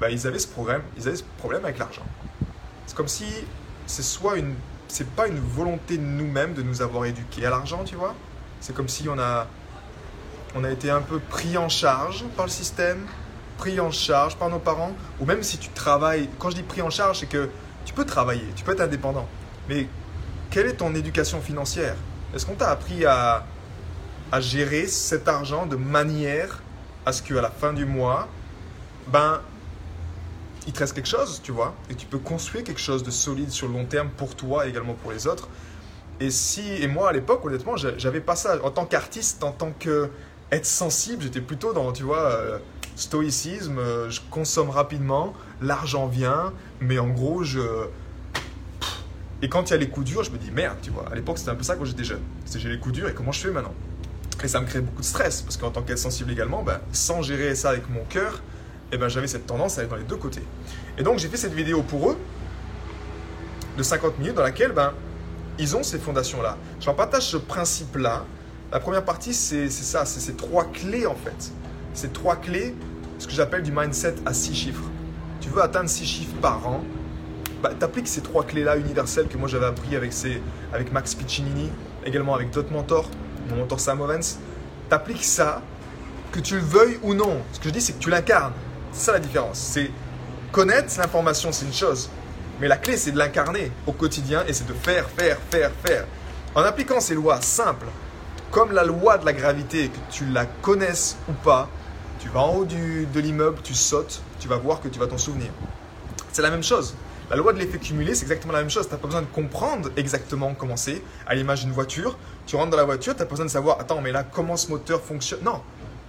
Bah, 0.00 0.08
ils 0.08 0.26
avaient 0.26 0.38
ce 0.38 0.46
problème, 0.46 0.82
ils 0.96 1.08
avaient 1.08 1.16
ce 1.16 1.24
problème 1.38 1.64
avec 1.64 1.78
l'argent. 1.78 2.04
C'est 2.86 2.96
comme 2.96 3.08
si 3.08 3.26
c'est 3.86 4.02
soit 4.02 4.38
une, 4.38 4.54
c'est 4.86 5.08
pas 5.08 5.26
une 5.26 5.40
volonté 5.40 5.98
de 5.98 6.02
nous-mêmes 6.02 6.54
de 6.54 6.62
nous 6.62 6.80
avoir 6.80 7.06
éduqués 7.06 7.44
à 7.44 7.50
l'argent, 7.50 7.82
tu 7.84 7.96
vois. 7.96 8.14
C'est 8.60 8.74
comme 8.74 8.88
si 8.88 9.08
on 9.08 9.18
a, 9.18 9.48
on 10.54 10.62
a 10.62 10.70
été 10.70 10.90
un 10.90 11.00
peu 11.00 11.18
pris 11.18 11.58
en 11.58 11.68
charge 11.68 12.24
par 12.36 12.46
le 12.46 12.50
système, 12.52 13.04
pris 13.58 13.80
en 13.80 13.90
charge 13.90 14.36
par 14.36 14.48
nos 14.48 14.60
parents, 14.60 14.92
ou 15.18 15.24
même 15.24 15.42
si 15.42 15.58
tu 15.58 15.70
travailles. 15.70 16.28
Quand 16.38 16.50
je 16.50 16.56
dis 16.56 16.62
pris 16.62 16.82
en 16.82 16.90
charge, 16.90 17.18
c'est 17.18 17.26
que 17.26 17.50
tu 17.84 17.94
peux 17.94 18.04
travailler, 18.04 18.46
tu 18.54 18.62
peux 18.62 18.72
être 18.72 18.80
indépendant, 18.80 19.26
mais 19.68 19.86
quelle 20.50 20.66
est 20.66 20.74
ton 20.76 20.94
éducation 20.94 21.40
financière? 21.40 21.96
Est-ce 22.34 22.46
qu'on 22.46 22.54
t'a 22.54 22.70
appris 22.70 23.04
à, 23.04 23.44
gérer 24.38 24.86
cet 24.86 25.26
argent 25.26 25.66
de 25.66 25.74
manière 25.76 26.62
à 27.04 27.12
ce 27.12 27.22
qu'à 27.22 27.40
la 27.40 27.50
fin 27.50 27.72
du 27.72 27.84
mois, 27.84 28.28
ben, 29.08 29.40
il 30.66 30.72
te 30.72 30.78
reste 30.78 30.94
quelque 30.94 31.08
chose, 31.08 31.40
tu 31.42 31.50
vois, 31.50 31.74
et 31.88 31.94
tu 31.94 32.06
peux 32.06 32.18
construire 32.18 32.62
quelque 32.62 32.80
chose 32.80 33.02
de 33.02 33.10
solide 33.10 33.50
sur 33.50 33.66
le 33.66 33.72
long 33.72 33.86
terme 33.86 34.08
pour 34.10 34.36
toi 34.36 34.66
et 34.66 34.68
également 34.68 34.94
pour 34.94 35.10
les 35.10 35.26
autres. 35.26 35.48
Et 36.20 36.30
si, 36.30 36.62
et 36.74 36.86
moi 36.86 37.08
à 37.08 37.12
l'époque, 37.12 37.44
honnêtement, 37.44 37.76
j'avais 37.76 38.20
pas 38.20 38.36
ça. 38.36 38.62
En 38.62 38.70
tant 38.70 38.84
qu'artiste, 38.84 39.42
en 39.42 39.52
tant 39.52 39.72
que 39.72 40.10
être 40.52 40.66
sensible, 40.66 41.22
j'étais 41.22 41.40
plutôt 41.40 41.72
dans, 41.72 41.92
tu 41.92 42.02
vois, 42.02 42.22
euh, 42.22 42.58
stoïcisme, 42.96 43.78
euh, 43.78 44.10
je 44.10 44.20
consomme 44.30 44.70
rapidement, 44.70 45.32
l'argent 45.60 46.06
vient, 46.06 46.52
mais 46.80 46.98
en 46.98 47.08
gros, 47.08 47.42
je. 47.42 47.60
Et 49.42 49.48
quand 49.48 49.70
il 49.70 49.72
y 49.72 49.74
a 49.74 49.78
les 49.78 49.88
coups 49.88 50.06
durs, 50.06 50.22
je 50.22 50.30
me 50.30 50.38
dis 50.38 50.50
merde, 50.50 50.76
tu 50.82 50.90
vois. 50.90 51.06
À 51.10 51.14
l'époque, 51.14 51.38
c'était 51.38 51.50
un 51.50 51.54
peu 51.54 51.62
ça 51.62 51.76
quand 51.76 51.84
j'étais 51.84 52.04
jeune. 52.04 52.20
C'est 52.44 52.58
j'ai 52.58 52.68
les 52.68 52.78
coups 52.78 52.94
durs 52.94 53.08
et 53.08 53.14
comment 53.14 53.32
je 53.32 53.40
fais 53.40 53.50
maintenant? 53.50 53.74
Et 54.42 54.48
ça 54.48 54.60
me 54.60 54.66
crée 54.66 54.80
beaucoup 54.80 55.02
de 55.02 55.06
stress, 55.06 55.42
parce 55.42 55.56
qu'en 55.56 55.70
tant 55.70 55.82
qu'être 55.82 55.98
sensible 55.98 56.30
également, 56.30 56.62
ben, 56.62 56.80
sans 56.92 57.20
gérer 57.20 57.54
ça 57.54 57.70
avec 57.70 57.88
mon 57.90 58.04
cœur, 58.04 58.42
eh 58.92 58.96
ben, 58.96 59.08
j'avais 59.08 59.26
cette 59.26 59.46
tendance 59.46 59.76
à 59.76 59.82
aller 59.82 59.90
dans 59.90 59.96
les 59.96 60.04
deux 60.04 60.16
côtés. 60.16 60.42
Et 60.96 61.02
donc, 61.02 61.18
j'ai 61.18 61.28
fait 61.28 61.36
cette 61.36 61.52
vidéo 61.52 61.82
pour 61.82 62.10
eux, 62.10 62.18
de 63.76 63.82
50 63.82 64.18
minutes, 64.18 64.34
dans 64.34 64.42
laquelle 64.42 64.72
ben, 64.72 64.92
ils 65.58 65.76
ont 65.76 65.82
ces 65.82 65.98
fondations-là. 65.98 66.56
Je 66.80 66.86
leur 66.86 66.96
partage 66.96 67.26
ce 67.26 67.36
principe-là. 67.36 68.24
La 68.72 68.80
première 68.80 69.04
partie, 69.04 69.34
c'est 69.34 69.68
ça, 69.68 70.04
c'est 70.04 70.20
ces 70.20 70.34
trois 70.34 70.64
clés 70.64 71.06
en 71.06 71.14
fait. 71.14 71.52
Ces 71.92 72.08
trois 72.08 72.36
clés, 72.36 72.74
ce 73.18 73.26
que 73.26 73.32
j'appelle 73.32 73.62
du 73.62 73.72
mindset 73.72 74.14
à 74.24 74.32
six 74.32 74.54
chiffres. 74.54 74.84
Tu 75.40 75.48
veux 75.50 75.60
atteindre 75.60 75.90
six 75.90 76.06
chiffres 76.06 76.36
par 76.40 76.66
an, 76.66 76.84
bah, 77.62 77.70
tu 77.78 77.84
appliques 77.84 78.08
ces 78.08 78.22
trois 78.22 78.44
clés-là 78.44 78.76
universelles 78.76 79.28
que 79.28 79.36
moi 79.36 79.48
j'avais 79.48 79.66
appris 79.66 79.94
avec, 79.96 80.92
Max 80.92 81.14
Piccinini, 81.14 81.70
également 82.04 82.34
avec 82.34 82.50
d'autres 82.50 82.72
mentors, 82.72 83.08
mon 83.48 83.56
mentor 83.56 83.80
Sam 83.80 84.00
Owens. 84.00 84.38
Tu 84.88 84.94
appliques 84.94 85.24
ça, 85.24 85.62
que 86.32 86.40
tu 86.40 86.54
le 86.54 86.62
veuilles 86.62 86.98
ou 87.02 87.14
non. 87.14 87.38
Ce 87.52 87.58
que 87.58 87.68
je 87.68 87.74
dis, 87.74 87.80
c'est 87.80 87.94
que 87.94 87.98
tu 87.98 88.10
l'incarnes. 88.10 88.52
C'est 88.92 89.06
ça 89.06 89.12
la 89.12 89.18
différence. 89.18 89.58
C'est 89.58 89.90
connaître 90.52 90.92
l'information, 90.98 91.52
c'est 91.52 91.66
une 91.66 91.72
chose. 91.72 92.10
Mais 92.60 92.68
la 92.68 92.76
clé, 92.76 92.96
c'est 92.96 93.12
de 93.12 93.18
l'incarner 93.18 93.70
au 93.86 93.92
quotidien 93.92 94.44
et 94.46 94.52
c'est 94.52 94.66
de 94.66 94.74
faire, 94.74 95.08
faire, 95.08 95.38
faire, 95.50 95.70
faire. 95.84 96.06
En 96.54 96.62
appliquant 96.62 97.00
ces 97.00 97.14
lois 97.14 97.40
simples, 97.40 97.86
comme 98.50 98.72
la 98.72 98.84
loi 98.84 99.18
de 99.18 99.24
la 99.24 99.32
gravité, 99.32 99.88
que 99.88 100.12
tu 100.12 100.26
la 100.26 100.44
connaisses 100.44 101.16
ou 101.28 101.32
pas, 101.32 101.68
tu 102.18 102.28
vas 102.28 102.40
en 102.40 102.56
haut 102.56 102.64
de 102.64 103.20
l'immeuble, 103.20 103.58
tu 103.62 103.74
sautes, 103.74 104.22
tu 104.40 104.48
vas 104.48 104.56
voir 104.56 104.80
que 104.80 104.88
tu 104.88 104.98
vas 104.98 105.06
t'en 105.06 105.18
souvenir. 105.18 105.50
C'est 106.32 106.42
la 106.42 106.50
même 106.50 106.62
chose. 106.62 106.94
La 107.30 107.36
loi 107.36 107.52
de 107.52 107.60
l'effet 107.60 107.78
cumulé, 107.78 108.16
c'est 108.16 108.24
exactement 108.24 108.52
la 108.52 108.58
même 108.58 108.70
chose. 108.70 108.88
Tu 108.88 108.92
n'as 108.92 108.98
pas 108.98 109.06
besoin 109.06 109.22
de 109.22 109.28
comprendre 109.28 109.90
exactement 109.96 110.52
comment 110.54 110.76
c'est. 110.76 111.00
À 111.28 111.36
l'image 111.36 111.62
d'une 111.62 111.72
voiture, 111.72 112.18
tu 112.44 112.56
rentres 112.56 112.70
dans 112.70 112.76
la 112.76 112.84
voiture, 112.84 113.14
tu 113.14 113.20
n'as 113.20 113.26
pas 113.26 113.30
besoin 113.30 113.46
de 113.46 113.50
savoir, 113.50 113.78
attends, 113.78 114.00
mais 114.00 114.10
là, 114.10 114.24
comment 114.24 114.56
ce 114.56 114.68
moteur 114.68 115.00
fonctionne? 115.00 115.40
Non, 115.44 115.62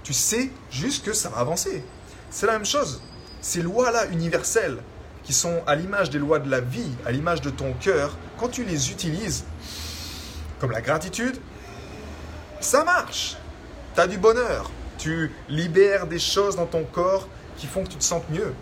tu 0.04 0.14
sais 0.14 0.50
juste 0.72 1.06
que 1.06 1.14
ça 1.14 1.30
va 1.30 1.38
avancer. 1.38 1.84
C'est 2.32 2.48
la 2.48 2.54
même 2.54 2.66
chose. 2.66 3.04
Ces 3.40 3.62
lois-là 3.62 4.08
universelles, 4.08 4.80
qui 5.24 5.34
sont 5.34 5.62
à 5.68 5.76
l'image 5.76 6.10
des 6.10 6.18
lois 6.18 6.40
de 6.40 6.50
la 6.50 6.60
vie, 6.60 6.92
à 7.06 7.12
l'image 7.12 7.42
de 7.42 7.52
ton 7.52 7.74
cœur, 7.74 8.18
quand 8.40 8.50
tu 8.50 8.64
les 8.64 8.90
utilises, 8.90 9.46
comme 10.60 10.72
la 10.72 10.82
gratitude, 10.82 11.38
ça 12.60 12.84
marche. 12.84 13.38
Tu 13.94 14.02
as 14.02 14.08
du 14.08 14.18
bonheur. 14.18 14.72
Tu 14.98 15.32
libères 15.50 16.08
des 16.08 16.20
choses 16.20 16.56
dans 16.56 16.66
ton 16.66 16.84
corps 16.84 17.28
qui 17.58 17.68
font 17.68 17.84
que 17.84 17.90
tu 17.90 17.98
te 17.98 18.04
sens 18.04 18.24
mieux. 18.30 18.54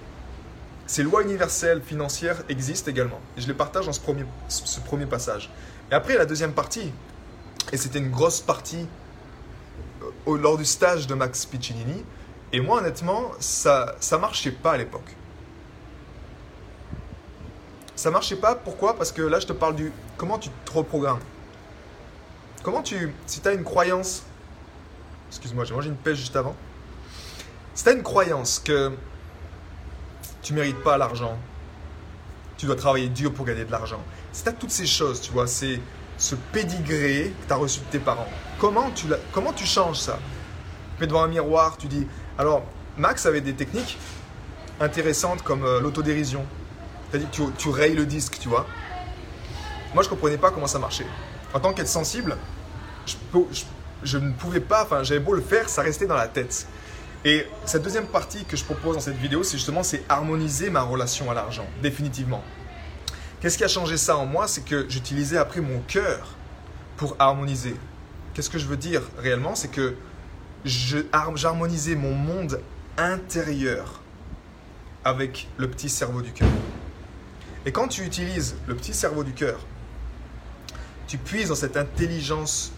Ces 0.89 1.03
lois 1.03 1.21
universelles 1.21 1.83
financières 1.83 2.41
existent 2.49 2.89
également. 2.89 3.19
Et 3.37 3.41
je 3.41 3.47
les 3.47 3.53
partage 3.53 3.85
dans 3.85 3.93
ce 3.93 3.99
premier, 3.99 5.05
passage. 5.05 5.51
Et 5.91 5.93
après, 5.93 6.17
la 6.17 6.25
deuxième 6.25 6.51
partie, 6.51 6.91
et 7.71 7.77
c'était 7.77 7.99
une 7.99 8.09
grosse 8.09 8.41
partie 8.41 8.87
euh, 10.01 10.37
lors 10.39 10.57
du 10.57 10.65
stage 10.65 11.05
de 11.05 11.13
Max 11.13 11.45
Piccinini, 11.45 12.03
et 12.51 12.59
moi 12.59 12.79
honnêtement, 12.79 13.29
ça 13.39 13.97
ne 14.11 14.17
marchait 14.17 14.49
pas 14.49 14.71
à 14.71 14.77
l'époque. 14.77 15.15
Ça 17.95 18.09
marchait 18.09 18.37
pas, 18.37 18.55
pourquoi? 18.55 18.95
Parce 18.95 19.11
que 19.11 19.21
là, 19.21 19.39
je 19.39 19.45
te 19.45 19.53
parle 19.53 19.75
du 19.75 19.91
comment 20.17 20.39
tu 20.39 20.49
te 20.65 20.71
reprogrammes? 20.71 21.21
Comment 22.63 22.81
tu. 22.81 23.13
Si 23.27 23.41
tu 23.41 23.47
as 23.47 23.53
une 23.53 23.63
croyance. 23.63 24.23
Excuse-moi, 25.27 25.65
j'ai 25.65 25.75
mangé 25.75 25.89
une 25.89 25.97
pêche 25.97 26.17
juste 26.17 26.35
avant. 26.35 26.55
Si 27.75 27.83
tu 27.83 27.89
as 27.91 27.93
une 27.93 28.01
croyance 28.01 28.57
que 28.57 28.91
tu 30.49 30.55
mérites 30.55 30.81
pas 30.81 30.97
l'argent, 30.97 31.37
tu 32.57 32.65
dois 32.65 32.75
travailler 32.75 33.07
dur 33.07 33.31
pour 33.31 33.45
gagner 33.45 33.65
de 33.65 33.71
l'argent. 33.71 34.01
Tu 34.33 34.49
as 34.49 34.51
toutes 34.51 34.71
ces 34.71 34.87
choses, 34.87 35.21
tu 35.21 35.31
vois, 35.31 35.45
c'est 35.45 35.79
ce 36.17 36.33
pédigré 36.33 37.35
que 37.39 37.47
tu 37.47 37.53
as 37.53 37.55
reçu 37.55 37.81
de 37.81 37.85
tes 37.85 37.99
parents. 37.99 38.27
Comment 38.57 38.89
tu, 38.89 39.05
comment 39.31 39.53
tu 39.53 39.67
changes 39.67 39.99
ça? 39.99 40.17
Tu 40.95 41.01
mets 41.01 41.07
devant 41.07 41.21
un 41.21 41.27
miroir, 41.27 41.77
tu 41.77 41.85
dis. 41.85 42.07
Alors, 42.39 42.63
Max 42.97 43.27
avait 43.27 43.41
des 43.41 43.53
techniques 43.53 43.99
intéressantes 44.79 45.43
comme 45.43 45.63
euh, 45.63 45.81
l'autodérision. 45.81 46.43
C'est-à-dire 47.11 47.29
que 47.29 47.35
tu, 47.35 47.43
tu 47.55 47.69
rayes 47.69 47.93
le 47.93 48.07
disque, 48.07 48.39
tu 48.41 48.49
vois. 48.49 48.65
Moi, 49.93 50.01
je 50.01 50.09
comprenais 50.09 50.39
pas 50.39 50.49
comment 50.49 50.65
ça 50.65 50.79
marchait. 50.79 51.05
En 51.53 51.59
tant 51.59 51.73
qu'être 51.73 51.87
sensible, 51.87 52.35
je, 53.05 53.15
je, 54.01 54.17
ne 54.17 54.31
pouvais 54.31 54.61
pas, 54.61 54.81
enfin, 54.83 55.03
j'avais 55.03 55.19
beau 55.19 55.35
le 55.35 55.43
faire, 55.43 55.69
ça 55.69 55.83
restait 55.83 56.07
dans 56.07 56.17
la 56.17 56.27
tête. 56.27 56.67
Et 57.25 57.45
cette 57.65 57.83
deuxième 57.83 58.07
partie 58.07 58.45
que 58.45 58.55
je 58.55 58.63
propose 58.63 58.95
dans 58.95 59.01
cette 59.01 59.17
vidéo, 59.17 59.43
c'est 59.43 59.57
justement 59.57 59.83
c'est 59.83 60.03
harmoniser 60.07 60.69
ma 60.69 60.81
relation 60.81 61.29
à 61.29 61.33
l'argent, 61.33 61.67
définitivement. 61.81 62.43
Qu'est-ce 63.41 63.57
qui 63.57 63.63
a 63.63 63.67
changé 63.67 63.97
ça 63.97 64.17
en 64.17 64.25
moi? 64.25 64.47
C'est 64.47 64.63
que 64.63 64.85
j'utilisais 64.89 65.37
après 65.37 65.61
mon 65.61 65.79
cœur 65.81 66.35
pour 66.97 67.15
harmoniser. 67.19 67.75
Qu'est-ce 68.33 68.49
que 68.49 68.59
je 68.59 68.67
veux 68.67 68.77
dire 68.77 69.01
réellement? 69.17 69.55
C'est 69.55 69.69
que 69.69 69.95
j'harmonisais 70.65 71.95
mon 71.95 72.13
monde 72.13 72.61
intérieur 72.97 74.01
avec 75.03 75.47
le 75.57 75.69
petit 75.69 75.89
cerveau 75.89 76.21
du 76.21 76.31
cœur. 76.31 76.49
Et 77.65 77.71
quand 77.71 77.87
tu 77.87 78.03
utilises 78.03 78.55
le 78.67 78.75
petit 78.75 78.93
cerveau 78.93 79.23
du 79.23 79.33
cœur, 79.33 79.59
tu 81.07 81.17
puises 81.17 81.49
dans 81.49 81.55
cette 81.55 81.77
intelligence 81.77 82.71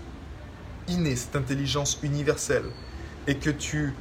innée, 0.88 1.16
cette 1.16 1.36
intelligence 1.36 2.00
universelle, 2.02 2.66
et 3.28 3.36
que 3.38 3.50
tu 3.50 3.94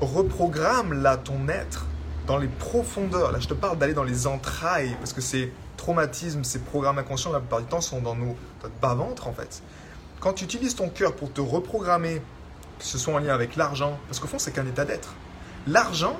reprogrammes 0.00 0.92
là 0.92 1.16
ton 1.16 1.48
être 1.48 1.86
dans 2.26 2.38
les 2.38 2.48
profondeurs. 2.48 3.32
Là, 3.32 3.40
je 3.40 3.48
te 3.48 3.54
parle 3.54 3.78
d'aller 3.78 3.94
dans 3.94 4.04
les 4.04 4.26
entrailles, 4.26 4.94
parce 4.98 5.12
que 5.12 5.20
ces 5.20 5.52
traumatismes, 5.76 6.44
ces 6.44 6.58
programmes 6.58 6.98
inconscients, 6.98 7.32
la 7.32 7.40
plupart 7.40 7.60
du 7.60 7.66
temps, 7.66 7.80
sont 7.80 8.00
dans 8.00 8.14
nos 8.14 8.36
bas-ventre, 8.82 9.28
en 9.28 9.32
fait. 9.32 9.62
Quand 10.20 10.32
tu 10.32 10.44
utilises 10.44 10.74
ton 10.74 10.88
cœur 10.88 11.14
pour 11.14 11.32
te 11.32 11.40
reprogrammer, 11.40 12.20
que 12.78 12.84
ce 12.84 12.98
soit 12.98 13.14
en 13.14 13.18
lien 13.18 13.34
avec 13.34 13.56
l'argent, 13.56 13.98
parce 14.08 14.20
qu'au 14.20 14.26
fond, 14.26 14.38
c'est 14.38 14.52
qu'un 14.52 14.66
état 14.66 14.84
d'être. 14.84 15.14
L'argent, 15.66 16.16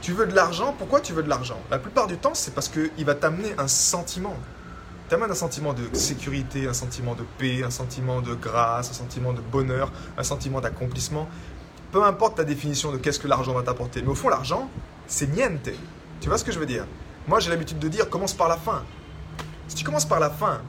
tu 0.00 0.12
veux 0.12 0.26
de 0.26 0.34
l'argent, 0.34 0.74
pourquoi 0.76 1.00
tu 1.00 1.12
veux 1.12 1.22
de 1.22 1.28
l'argent? 1.28 1.58
La 1.70 1.78
plupart 1.78 2.06
du 2.06 2.16
temps, 2.16 2.34
c'est 2.34 2.54
parce 2.54 2.68
qu'il 2.68 3.04
va 3.04 3.14
t'amener 3.14 3.54
un 3.58 3.68
sentiment. 3.68 4.36
T'amène 5.08 5.30
un 5.30 5.34
sentiment 5.34 5.74
de 5.74 5.82
sécurité, 5.94 6.66
un 6.66 6.72
sentiment 6.72 7.14
de 7.14 7.24
paix, 7.38 7.62
un 7.62 7.70
sentiment 7.70 8.20
de 8.20 8.34
grâce, 8.34 8.90
un 8.90 8.94
sentiment 8.94 9.32
de 9.32 9.40
bonheur, 9.40 9.92
un 10.16 10.22
sentiment 10.22 10.60
d'accomplissement. 10.60 11.28
Peu 11.92 12.02
importe 12.02 12.38
ta 12.38 12.44
définition 12.44 12.90
de 12.90 12.96
qu'est-ce 12.96 13.20
que 13.20 13.28
l'argent 13.28 13.52
va 13.52 13.62
t'apporter. 13.62 14.00
Mais 14.00 14.08
au 14.08 14.14
fond, 14.14 14.30
l'argent, 14.30 14.70
c'est 15.06 15.30
niente. 15.30 15.68
Tu 16.20 16.28
vois 16.28 16.38
ce 16.38 16.44
que 16.44 16.50
je 16.50 16.58
veux 16.58 16.66
dire? 16.66 16.86
Moi, 17.28 17.38
j'ai 17.38 17.50
l'habitude 17.50 17.78
de 17.78 17.88
dire 17.88 18.08
commence 18.08 18.32
par 18.32 18.48
la 18.48 18.56
fin. 18.56 18.82
Si 19.68 19.76
tu 19.76 19.84
commences 19.84 20.06
par 20.06 20.18
la 20.18 20.30
fin, 20.30 20.62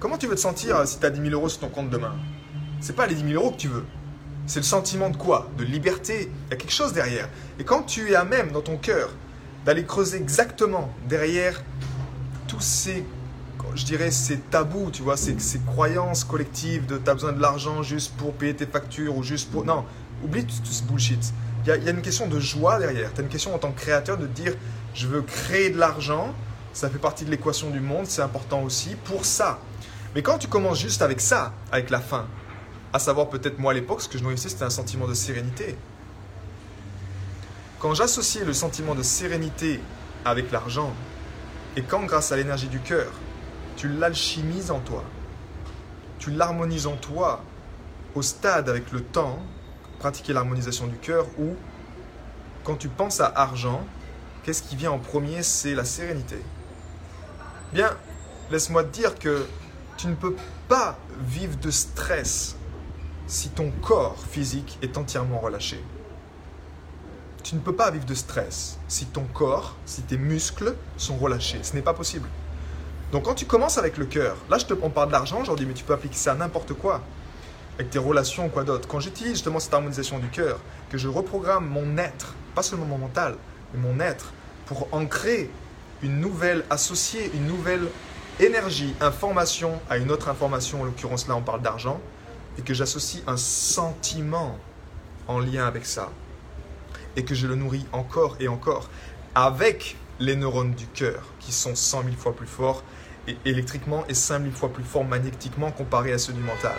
comment 0.00 0.16
tu 0.16 0.26
veux 0.26 0.34
te 0.34 0.40
sentir 0.40 0.86
si 0.88 0.98
tu 0.98 1.04
as 1.04 1.10
10 1.10 1.20
000 1.20 1.34
euros 1.34 1.50
sur 1.50 1.60
ton 1.60 1.68
compte 1.68 1.90
demain? 1.90 2.14
C'est 2.80 2.96
pas 2.96 3.06
les 3.06 3.14
10 3.14 3.32
000 3.32 3.34
euros 3.34 3.50
que 3.50 3.58
tu 3.58 3.68
veux. 3.68 3.84
C'est 4.46 4.60
le 4.60 4.64
sentiment 4.64 5.10
de 5.10 5.18
quoi? 5.18 5.50
De 5.58 5.64
liberté. 5.64 6.32
Il 6.46 6.50
y 6.50 6.54
a 6.54 6.56
quelque 6.56 6.72
chose 6.72 6.94
derrière. 6.94 7.28
Et 7.58 7.64
quand 7.64 7.82
tu 7.82 8.12
es 8.12 8.14
à 8.14 8.24
même 8.24 8.50
dans 8.50 8.62
ton 8.62 8.78
cœur 8.78 9.10
d'aller 9.66 9.84
creuser 9.84 10.16
exactement 10.16 10.90
derrière 11.06 11.62
tous 12.48 12.60
ces, 12.60 13.04
je 13.74 13.84
dirais, 13.84 14.10
ces 14.10 14.38
tabous, 14.38 14.90
tu 14.90 15.02
vois, 15.02 15.18
ces, 15.18 15.38
ces 15.38 15.60
croyances 15.60 16.24
collectives 16.24 16.86
de 16.86 16.96
tu 16.96 17.10
as 17.10 17.14
besoin 17.14 17.32
de 17.32 17.40
l'argent 17.40 17.82
juste 17.82 18.14
pour 18.16 18.32
payer 18.32 18.56
tes 18.56 18.66
factures 18.66 19.14
ou 19.14 19.22
juste 19.22 19.50
pour. 19.50 19.66
Non, 19.66 19.84
oublie 20.24 20.44
tout, 20.44 20.54
ce 20.64 20.82
bullshit. 20.82 21.32
Il 21.64 21.68
y, 21.68 21.88
a, 21.88 21.90
une 21.90 22.02
question 22.02 22.26
de 22.26 22.40
joie 22.40 22.78
derrière. 22.78 23.12
Tu 23.12 23.20
as 23.20 23.22
une 23.22 23.28
question 23.28 23.54
en 23.54 23.58
tant 23.58 23.70
que 23.70 23.80
créateur 23.80 24.16
de 24.16 24.26
dire 24.26 24.54
je 24.94 25.06
veux 25.06 25.22
créer 25.22 25.70
de 25.70 25.78
l'argent, 25.78 26.34
ça 26.72 26.88
fait 26.88 26.98
partie 26.98 27.24
de 27.24 27.30
l'équation 27.30 27.70
du 27.70 27.80
monde, 27.80 28.06
c'est 28.06 28.22
important 28.22 28.62
aussi 28.62 28.96
pour 29.04 29.24
ça. 29.24 29.58
Mais 30.14 30.22
quand 30.22 30.38
tu 30.38 30.48
commences 30.48 30.80
juste 30.80 31.02
avec 31.02 31.20
ça, 31.20 31.52
avec 31.70 31.90
la 31.90 32.00
fin, 32.00 32.26
à 32.92 32.98
savoir 32.98 33.28
peut-être 33.28 33.58
moi 33.58 33.72
à 33.72 33.74
l'époque, 33.74 34.02
ce 34.02 34.08
que 34.08 34.18
je 34.18 34.22
nourrissais, 34.22 34.48
c'était 34.48 34.64
un 34.64 34.70
sentiment 34.70 35.06
de 35.06 35.14
sérénité. 35.14 35.76
Quand 37.78 37.94
j'associais 37.94 38.44
le 38.44 38.52
sentiment 38.52 38.94
de 38.94 39.02
sérénité 39.02 39.80
avec 40.24 40.50
l'argent, 40.50 40.92
et 41.76 41.82
quand 41.82 42.02
grâce 42.02 42.32
à 42.32 42.36
l'énergie 42.36 42.68
du 42.68 42.80
cœur, 42.80 43.10
tu 43.76 43.88
l'alchimises 43.88 44.70
en 44.70 44.80
toi, 44.80 45.04
tu 46.18 46.30
l'harmonises 46.30 46.86
en 46.86 46.96
toi 46.96 47.42
au 48.14 48.22
stade 48.22 48.68
avec 48.68 48.90
le 48.92 49.00
temps, 49.02 49.38
pratiquer 50.00 50.32
l'harmonisation 50.32 50.88
du 50.88 50.96
cœur, 50.96 51.26
où 51.38 51.54
quand 52.64 52.74
tu 52.74 52.88
penses 52.88 53.20
à 53.20 53.32
argent, 53.36 53.84
qu'est-ce 54.42 54.62
qui 54.62 54.74
vient 54.74 54.90
en 54.90 54.98
premier 54.98 55.44
C'est 55.44 55.74
la 55.74 55.84
sérénité. 55.84 56.38
Bien, 57.72 57.90
laisse-moi 58.50 58.82
te 58.82 58.88
dire 58.88 59.16
que 59.16 59.46
tu 59.96 60.08
ne 60.08 60.14
peux 60.14 60.34
pas 60.66 60.98
vivre 61.20 61.56
de 61.58 61.70
stress 61.70 62.56
si 63.26 63.50
ton 63.50 63.70
corps 63.82 64.16
physique 64.30 64.78
est 64.82 64.98
entièrement 64.98 65.38
relâché. 65.38 65.80
tu 67.42 67.54
ne 67.54 67.60
peux 67.60 67.74
pas 67.74 67.90
vivre 67.90 68.04
de 68.04 68.14
stress 68.14 68.78
si 68.86 69.06
ton 69.06 69.24
corps, 69.24 69.76
si 69.86 70.02
tes 70.02 70.18
muscles 70.18 70.74
sont 70.96 71.16
relâchés. 71.16 71.60
Ce 71.62 71.74
n'est 71.74 71.82
pas 71.82 71.94
possible. 71.94 72.28
Donc 73.12 73.24
quand 73.24 73.34
tu 73.34 73.46
commences 73.46 73.78
avec 73.78 73.96
le 73.96 74.06
cœur, 74.06 74.36
là 74.48 74.58
je 74.58 74.66
te, 74.66 74.74
on 74.82 74.90
parle 74.90 75.08
de 75.08 75.12
l'argent 75.12 75.40
aujourd'hui, 75.40 75.66
mais 75.66 75.74
tu 75.74 75.84
peux 75.84 75.92
appliquer 75.92 76.16
ça 76.16 76.32
à 76.32 76.34
n'importe 76.34 76.74
quoi. 76.74 77.02
Avec 77.80 77.92
tes 77.92 77.98
relations 77.98 78.44
ou 78.44 78.48
quoi 78.50 78.62
d'autre. 78.62 78.86
Quand 78.86 79.00
j'utilise 79.00 79.32
justement 79.32 79.58
cette 79.58 79.72
harmonisation 79.72 80.18
du 80.18 80.28
cœur, 80.28 80.60
que 80.90 80.98
je 80.98 81.08
reprogramme 81.08 81.66
mon 81.66 81.96
être, 81.96 82.34
pas 82.54 82.62
seulement 82.62 82.84
mon 82.84 82.98
mental, 82.98 83.38
mais 83.72 83.80
mon 83.80 84.00
être, 84.00 84.34
pour 84.66 84.86
ancrer 84.92 85.48
une 86.02 86.20
nouvelle 86.20 86.62
associée, 86.68 87.30
une 87.32 87.46
nouvelle 87.46 87.88
énergie, 88.38 88.94
information 89.00 89.80
à 89.88 89.96
une 89.96 90.10
autre 90.10 90.28
information, 90.28 90.82
en 90.82 90.84
l'occurrence 90.84 91.26
là 91.26 91.34
on 91.36 91.40
parle 91.40 91.62
d'argent, 91.62 92.02
et 92.58 92.60
que 92.60 92.74
j'associe 92.74 93.22
un 93.26 93.38
sentiment 93.38 94.58
en 95.26 95.38
lien 95.38 95.66
avec 95.66 95.86
ça, 95.86 96.10
et 97.16 97.24
que 97.24 97.34
je 97.34 97.46
le 97.46 97.54
nourris 97.54 97.86
encore 97.92 98.36
et 98.40 98.48
encore 98.48 98.90
avec 99.34 99.96
les 100.18 100.36
neurones 100.36 100.74
du 100.74 100.84
cœur 100.84 101.22
qui 101.38 101.50
sont 101.50 101.74
100 101.74 102.02
000 102.02 102.16
fois 102.16 102.36
plus 102.36 102.46
forts 102.46 102.84
électriquement 103.46 104.04
et 104.06 104.12
5 104.12 104.42
000 104.42 104.52
fois 104.54 104.68
plus 104.68 104.84
forts 104.84 105.06
magnétiquement 105.06 105.70
comparé 105.70 106.12
à 106.12 106.18
ceux 106.18 106.34
du 106.34 106.40
mental. 106.40 106.76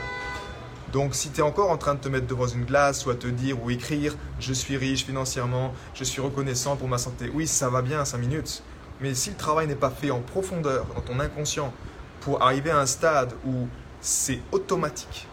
Donc 0.91 1.15
si 1.15 1.29
tu 1.29 1.39
es 1.39 1.43
encore 1.43 1.71
en 1.71 1.77
train 1.77 1.95
de 1.95 1.99
te 1.99 2.09
mettre 2.09 2.27
devant 2.27 2.47
une 2.47 2.65
glace 2.65 3.05
ou 3.05 3.11
à 3.11 3.15
te 3.15 3.27
dire 3.27 3.63
ou 3.63 3.69
écrire 3.69 4.15
je 4.39 4.51
suis 4.51 4.75
riche 4.75 5.05
financièrement, 5.05 5.73
je 5.93 6.03
suis 6.03 6.21
reconnaissant 6.21 6.75
pour 6.75 6.89
ma 6.89 6.97
santé, 6.97 7.31
oui 7.33 7.47
ça 7.47 7.69
va 7.69 7.81
bien 7.81 8.03
5 8.03 8.17
minutes, 8.17 8.61
mais 8.99 9.13
si 9.13 9.29
le 9.29 9.37
travail 9.37 9.67
n'est 9.67 9.75
pas 9.75 9.89
fait 9.89 10.11
en 10.11 10.19
profondeur 10.19 10.85
dans 10.93 11.01
ton 11.01 11.19
inconscient 11.19 11.73
pour 12.19 12.41
arriver 12.43 12.71
à 12.71 12.79
un 12.79 12.85
stade 12.85 13.33
où 13.45 13.67
c'est 14.01 14.39
automatique, 14.51 15.27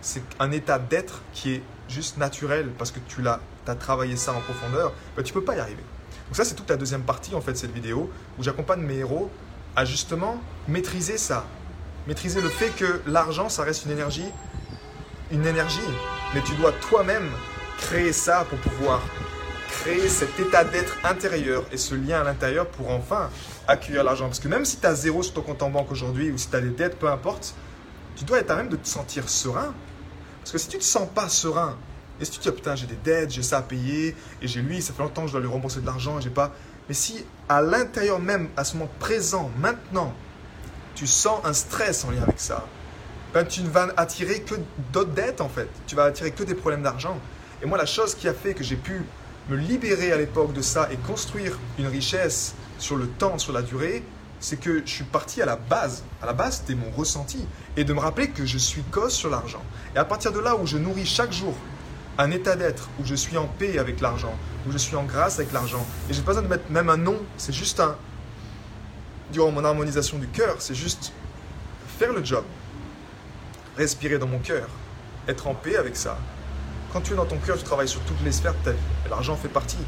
c'est 0.00 0.22
un 0.40 0.50
état 0.50 0.80
d'être 0.80 1.22
qui 1.32 1.52
est 1.52 1.62
juste 1.88 2.16
naturel 2.16 2.70
parce 2.76 2.90
que 2.90 3.00
tu 3.06 3.22
l'as 3.22 3.40
as 3.68 3.74
travaillé 3.76 4.16
ça 4.16 4.32
en 4.32 4.40
profondeur, 4.40 4.92
ben, 5.16 5.22
tu 5.22 5.32
peux 5.32 5.44
pas 5.44 5.54
y 5.54 5.60
arriver. 5.60 5.84
Donc 6.26 6.34
ça 6.34 6.44
c'est 6.44 6.56
toute 6.56 6.68
la 6.68 6.76
deuxième 6.76 7.02
partie 7.02 7.36
en 7.36 7.40
fait 7.40 7.52
de 7.52 7.56
cette 7.56 7.72
vidéo 7.72 8.10
où 8.36 8.42
j'accompagne 8.42 8.80
mes 8.80 8.96
héros 8.96 9.30
à 9.76 9.84
justement 9.84 10.42
maîtriser 10.66 11.18
ça, 11.18 11.46
maîtriser 12.06 12.40
le 12.40 12.48
fait 12.48 12.70
que 12.70 13.00
l'argent 13.06 13.48
ça 13.48 13.62
reste 13.62 13.84
une 13.86 13.92
énergie, 13.92 14.30
une 15.30 15.46
énergie, 15.46 15.78
mais 16.34 16.42
tu 16.42 16.54
dois 16.54 16.72
toi-même 16.72 17.30
créer 17.78 18.12
ça 18.12 18.44
pour 18.48 18.58
pouvoir 18.58 19.00
créer 19.70 20.08
cet 20.08 20.38
état 20.38 20.64
d'être 20.64 20.98
intérieur 21.04 21.64
et 21.72 21.76
ce 21.76 21.94
lien 21.94 22.20
à 22.20 22.24
l'intérieur 22.24 22.66
pour 22.66 22.90
enfin 22.90 23.30
accueillir 23.66 24.04
l'argent. 24.04 24.26
Parce 24.26 24.40
que 24.40 24.48
même 24.48 24.64
si 24.64 24.78
tu 24.78 24.86
as 24.86 24.94
zéro 24.94 25.22
sur 25.22 25.34
ton 25.34 25.42
compte 25.42 25.62
en 25.62 25.70
banque 25.70 25.90
aujourd'hui 25.90 26.30
ou 26.30 26.38
si 26.38 26.48
tu 26.48 26.56
as 26.56 26.60
des 26.60 26.70
dettes, 26.70 26.98
peu 26.98 27.08
importe, 27.08 27.54
tu 28.16 28.24
dois 28.24 28.38
être 28.40 28.50
à 28.50 28.56
même 28.56 28.68
de 28.68 28.76
te 28.76 28.88
sentir 28.88 29.28
serein. 29.28 29.72
Parce 30.40 30.52
que 30.52 30.58
si 30.58 30.68
tu 30.68 30.76
ne 30.76 30.80
te 30.80 30.86
sens 30.86 31.08
pas 31.14 31.28
serein, 31.28 31.76
et 32.20 32.24
si 32.24 32.32
tu 32.32 32.38
te 32.38 32.42
dis, 32.42 32.48
oh, 32.50 32.52
putain, 32.52 32.76
j'ai 32.76 32.86
des 32.86 32.96
dettes, 32.96 33.30
j'ai 33.30 33.42
ça 33.42 33.58
à 33.58 33.62
payer, 33.62 34.14
et 34.42 34.48
j'ai 34.48 34.60
lui, 34.60 34.82
ça 34.82 34.92
fait 34.92 35.02
longtemps 35.02 35.22
que 35.22 35.28
je 35.28 35.32
dois 35.32 35.40
lui 35.40 35.48
rembourser 35.48 35.80
de 35.80 35.86
l'argent, 35.86 36.20
j'ai 36.20 36.30
pas. 36.30 36.52
Mais 36.88 36.94
si 36.94 37.24
à 37.48 37.62
l'intérieur 37.62 38.18
même, 38.18 38.48
à 38.56 38.64
ce 38.64 38.76
moment 38.76 38.90
présent, 38.98 39.50
maintenant, 39.58 40.12
tu 41.00 41.06
sens 41.06 41.40
un 41.44 41.54
stress 41.54 42.04
en 42.04 42.10
lien 42.10 42.20
avec 42.24 42.38
ça, 42.38 42.66
ben 43.32 43.46
tu 43.46 43.62
ne 43.62 43.70
vas 43.70 43.88
attirer 43.96 44.42
que 44.42 44.54
d'autres 44.92 45.12
dettes 45.12 45.40
en 45.40 45.48
fait. 45.48 45.66
Tu 45.86 45.96
vas 45.96 46.04
attirer 46.04 46.30
que 46.30 46.42
des 46.42 46.54
problèmes 46.54 46.82
d'argent. 46.82 47.18
Et 47.62 47.66
moi, 47.66 47.78
la 47.78 47.86
chose 47.86 48.14
qui 48.14 48.28
a 48.28 48.34
fait 48.34 48.52
que 48.52 48.62
j'ai 48.62 48.76
pu 48.76 49.02
me 49.48 49.56
libérer 49.56 50.12
à 50.12 50.18
l'époque 50.18 50.52
de 50.52 50.60
ça 50.60 50.90
et 50.92 50.96
construire 50.96 51.58
une 51.78 51.86
richesse 51.86 52.54
sur 52.76 52.96
le 52.96 53.06
temps, 53.06 53.38
sur 53.38 53.54
la 53.54 53.62
durée, 53.62 54.04
c'est 54.40 54.60
que 54.60 54.82
je 54.84 54.90
suis 54.90 55.04
parti 55.04 55.40
à 55.40 55.46
la 55.46 55.56
base. 55.56 56.04
À 56.20 56.26
la 56.26 56.34
base, 56.34 56.58
c'était 56.58 56.74
mon 56.74 56.90
ressenti. 56.90 57.46
Et 57.78 57.84
de 57.84 57.94
me 57.94 58.00
rappeler 58.00 58.28
que 58.28 58.44
je 58.44 58.58
suis 58.58 58.82
cause 58.82 59.14
sur 59.14 59.30
l'argent. 59.30 59.62
Et 59.94 59.98
à 59.98 60.04
partir 60.04 60.32
de 60.32 60.38
là 60.38 60.54
où 60.56 60.66
je 60.66 60.76
nourris 60.76 61.06
chaque 61.06 61.32
jour 61.32 61.54
un 62.18 62.30
état 62.30 62.56
d'être, 62.56 62.90
où 63.00 63.06
je 63.06 63.14
suis 63.14 63.38
en 63.38 63.46
paix 63.46 63.78
avec 63.78 64.02
l'argent, 64.02 64.34
où 64.68 64.72
je 64.72 64.76
suis 64.76 64.96
en 64.96 65.04
grâce 65.04 65.38
avec 65.38 65.50
l'argent, 65.54 65.86
et 66.10 66.12
j'ai 66.12 66.20
pas 66.20 66.32
besoin 66.32 66.42
de 66.42 66.48
mettre 66.48 66.70
même 66.70 66.90
un 66.90 66.98
nom, 66.98 67.16
c'est 67.38 67.54
juste 67.54 67.80
un. 67.80 67.96
Durant 69.32 69.52
mon 69.52 69.64
harmonisation 69.64 70.18
du 70.18 70.26
cœur, 70.26 70.56
c'est 70.58 70.74
juste 70.74 71.12
faire 71.98 72.12
le 72.12 72.24
job, 72.24 72.44
respirer 73.76 74.18
dans 74.18 74.26
mon 74.26 74.38
cœur, 74.38 74.68
être 75.28 75.46
en 75.46 75.54
paix 75.54 75.76
avec 75.76 75.96
ça. 75.96 76.18
Quand 76.92 77.00
tu 77.00 77.12
es 77.12 77.16
dans 77.16 77.26
ton 77.26 77.36
cœur, 77.38 77.56
tu 77.56 77.62
travailles 77.62 77.88
sur 77.88 78.00
toutes 78.00 78.20
les 78.24 78.32
sphères 78.32 78.54
de 78.54 78.64
ta 78.64 78.72
vie. 78.72 78.78
L'argent 79.08 79.36
fait 79.36 79.48
partie. 79.48 79.78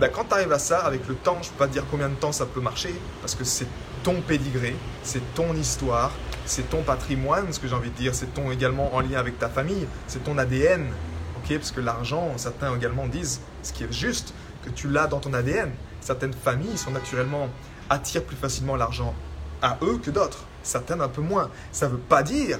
Ben, 0.00 0.10
quand 0.12 0.24
tu 0.24 0.34
arrives 0.34 0.52
à 0.52 0.58
ça, 0.58 0.80
avec 0.80 1.06
le 1.06 1.14
temps, 1.14 1.38
je 1.40 1.48
ne 1.48 1.52
peux 1.52 1.58
pas 1.58 1.68
te 1.68 1.72
dire 1.72 1.84
combien 1.88 2.08
de 2.08 2.14
temps 2.14 2.32
ça 2.32 2.46
peut 2.46 2.60
marcher, 2.60 2.94
parce 3.20 3.36
que 3.36 3.44
c'est 3.44 3.66
ton 4.02 4.20
pédigré, 4.22 4.74
c'est 5.04 5.22
ton 5.34 5.54
histoire, 5.54 6.10
c'est 6.46 6.68
ton 6.68 6.82
patrimoine, 6.82 7.52
ce 7.52 7.60
que 7.60 7.68
j'ai 7.68 7.74
envie 7.74 7.90
de 7.90 7.96
dire, 7.96 8.14
c'est 8.14 8.34
ton 8.34 8.50
également 8.50 8.94
en 8.94 9.00
lien 9.00 9.18
avec 9.18 9.38
ta 9.38 9.48
famille, 9.48 9.86
c'est 10.08 10.24
ton 10.24 10.38
ADN, 10.38 10.88
ok? 11.36 11.56
Parce 11.56 11.70
que 11.70 11.80
l'argent, 11.80 12.32
certains 12.38 12.74
également 12.74 13.06
disent, 13.06 13.40
ce 13.62 13.72
qui 13.72 13.84
est 13.84 13.92
juste, 13.92 14.34
que 14.64 14.70
tu 14.70 14.88
l'as 14.88 15.06
dans 15.06 15.20
ton 15.20 15.32
ADN. 15.32 15.70
Certaines 16.00 16.32
familles 16.32 16.76
sont 16.76 16.90
naturellement 16.90 17.48
attirent 17.90 18.24
plus 18.24 18.36
facilement 18.36 18.76
l'argent 18.76 19.14
à 19.60 19.76
eux 19.82 19.98
que 20.02 20.10
d'autres, 20.10 20.44
certaines 20.62 21.02
un 21.02 21.08
peu 21.08 21.20
moins. 21.20 21.50
Ça 21.72 21.86
ne 21.86 21.92
veut 21.92 21.98
pas 21.98 22.22
dire 22.22 22.58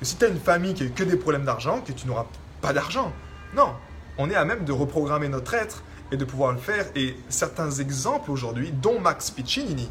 que 0.00 0.04
si 0.04 0.16
tu 0.16 0.24
as 0.24 0.28
une 0.28 0.40
famille 0.40 0.74
qui 0.74 0.84
a 0.84 0.88
que 0.88 1.04
des 1.04 1.16
problèmes 1.16 1.44
d'argent, 1.44 1.80
que 1.82 1.92
tu 1.92 2.08
n'auras 2.08 2.26
pas 2.60 2.72
d'argent. 2.72 3.12
Non, 3.54 3.74
on 4.18 4.30
est 4.30 4.34
à 4.34 4.44
même 4.44 4.64
de 4.64 4.72
reprogrammer 4.72 5.28
notre 5.28 5.54
être 5.54 5.82
et 6.10 6.16
de 6.16 6.24
pouvoir 6.24 6.52
le 6.52 6.58
faire. 6.58 6.86
Et 6.96 7.16
certains 7.28 7.70
exemples 7.70 8.30
aujourd'hui, 8.30 8.72
dont 8.72 9.00
Max 9.00 9.30
Piccinini, 9.30 9.88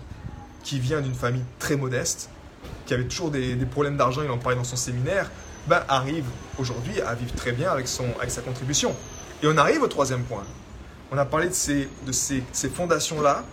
qui 0.63 0.79
vient 0.79 1.01
d'une 1.01 1.13
famille 1.13 1.43
très 1.59 1.77
modeste, 1.77 2.29
qui 2.85 2.93
avait 2.93 3.05
toujours 3.05 3.31
des, 3.31 3.55
problèmes 3.65 3.97
d'argent, 3.97 4.21
il 4.23 4.29
en 4.29 4.37
parlait 4.37 4.57
dans 4.57 4.63
son 4.63 4.75
séminaire, 4.75 5.31
ben, 5.67 5.83
arrive 5.87 6.25
aujourd'hui 6.57 6.99
à 7.01 7.13
vivre 7.13 7.33
très 7.35 7.51
bien 7.51 7.71
avec, 7.71 7.87
son, 7.87 8.05
avec 8.17 8.31
sa 8.31 8.41
contribution. 8.41 8.95
Et 9.41 9.47
on 9.47 9.57
arrive 9.57 9.83
au 9.83 9.87
troisième 9.87 10.23
point. 10.23 10.43
On 11.11 11.17
a 11.17 11.25
parlé 11.25 11.47
de 11.47 11.53
ces, 11.53 11.87
de 12.05 12.11
ces, 12.11 12.43
ces 12.51 12.69
fondations-là, 12.69 13.43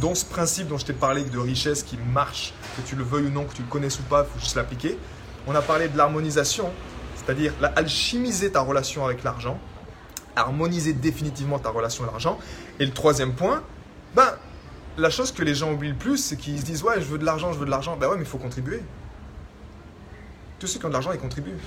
dont 0.00 0.14
ce 0.14 0.24
principe 0.24 0.68
dont 0.68 0.78
je 0.78 0.86
t'ai 0.86 0.92
parlé 0.92 1.24
de 1.24 1.38
richesse 1.38 1.82
qui 1.82 1.96
marche, 1.96 2.52
que 2.76 2.82
tu 2.82 2.96
le 2.96 3.04
veuilles 3.04 3.26
ou 3.26 3.30
non, 3.30 3.44
que 3.44 3.54
tu 3.54 3.62
le 3.62 3.68
connaisses 3.68 3.98
ou 3.98 4.02
pas, 4.02 4.26
il 4.26 4.32
faut 4.32 4.40
juste 4.40 4.56
l'appliquer. 4.56 4.98
On 5.46 5.54
a 5.54 5.62
parlé 5.62 5.88
de 5.88 5.96
l'harmonisation, 5.96 6.70
c'est-à-dire 7.14 7.52
alchimiser 7.76 8.50
ta 8.52 8.60
relation 8.60 9.04
avec 9.04 9.22
l'argent, 9.24 9.58
harmoniser 10.34 10.92
définitivement 10.92 11.58
ta 11.58 11.70
relation 11.70 12.04
à 12.04 12.08
l'argent. 12.08 12.38
Et 12.78 12.86
le 12.86 12.92
troisième 12.92 13.34
point, 13.34 13.62
ben, 14.14 14.34
la 14.98 15.10
chose 15.10 15.32
que 15.32 15.42
les 15.42 15.54
gens 15.54 15.72
oublient 15.72 15.90
le 15.90 15.96
plus, 15.96 16.18
c'est 16.18 16.36
qu'ils 16.36 16.58
se 16.60 16.64
disent 16.64 16.82
Ouais, 16.82 17.00
je 17.00 17.06
veux 17.06 17.18
de 17.18 17.24
l'argent, 17.24 17.52
je 17.52 17.58
veux 17.58 17.66
de 17.66 17.70
l'argent. 17.70 17.96
Ben 17.96 18.08
ouais, 18.08 18.16
mais 18.16 18.22
il 18.22 18.28
faut 18.28 18.38
contribuer. 18.38 18.82
Tous 20.58 20.66
ceux 20.66 20.78
qui 20.78 20.86
ont 20.86 20.88
de 20.88 20.94
l'argent, 20.94 21.12
ils 21.12 21.18
contribuent. 21.18 21.58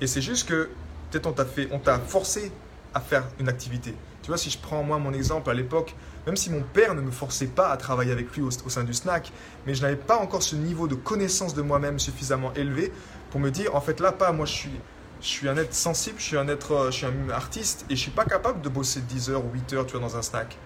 Et 0.00 0.06
c'est 0.06 0.22
juste 0.22 0.48
que 0.48 0.70
peut-être 1.10 1.26
on 1.72 1.78
t'a 1.78 1.98
forcé 1.98 2.52
à 2.94 3.00
faire 3.00 3.24
une 3.38 3.48
activité. 3.48 3.94
Tu 4.30 4.32
vois, 4.32 4.38
si 4.38 4.50
je 4.50 4.58
prends 4.58 4.84
moi 4.84 4.96
mon 4.98 5.12
exemple 5.12 5.50
à 5.50 5.54
l'époque, 5.54 5.96
même 6.24 6.36
si 6.36 6.50
mon 6.50 6.62
père 6.62 6.94
ne 6.94 7.00
me 7.00 7.10
forçait 7.10 7.48
pas 7.48 7.70
à 7.70 7.76
travailler 7.76 8.12
avec 8.12 8.30
lui 8.36 8.42
au, 8.42 8.50
sein 8.52 8.84
du 8.84 8.94
snack, 8.94 9.32
mais 9.66 9.74
je 9.74 9.82
n'avais 9.82 9.96
pas 9.96 10.18
encore 10.18 10.44
ce 10.44 10.54
niveau 10.54 10.86
de 10.86 10.94
connaissance 10.94 11.52
de 11.52 11.62
moi-même 11.62 11.98
suffisamment 11.98 12.54
élevé 12.54 12.92
pour 13.32 13.40
me 13.40 13.50
dire, 13.50 13.74
en 13.74 13.80
fait 13.80 13.98
là, 13.98 14.12
pas, 14.12 14.30
moi 14.30 14.46
je 14.46 14.52
suis, 14.52 14.80
je 15.20 15.26
suis 15.26 15.48
un 15.48 15.56
être 15.56 15.74
sensible, 15.74 16.20
je 16.20 16.22
suis 16.26 16.36
un 16.36 16.46
être, 16.46 16.70
euh, 16.70 16.90
je 16.92 16.98
suis 16.98 17.06
un 17.06 17.30
artiste 17.30 17.84
et 17.90 17.96
je 17.96 18.00
suis 18.00 18.12
pas 18.12 18.24
capable 18.24 18.60
de 18.60 18.68
bosser 18.68 19.00
10 19.00 19.30
heures 19.30 19.44
ou 19.44 19.50
8 19.52 19.72
heures, 19.72 19.86
tu 19.86 19.96
vois, 19.96 20.00
dans 20.00 20.16
un 20.16 20.22
snack. 20.22 20.56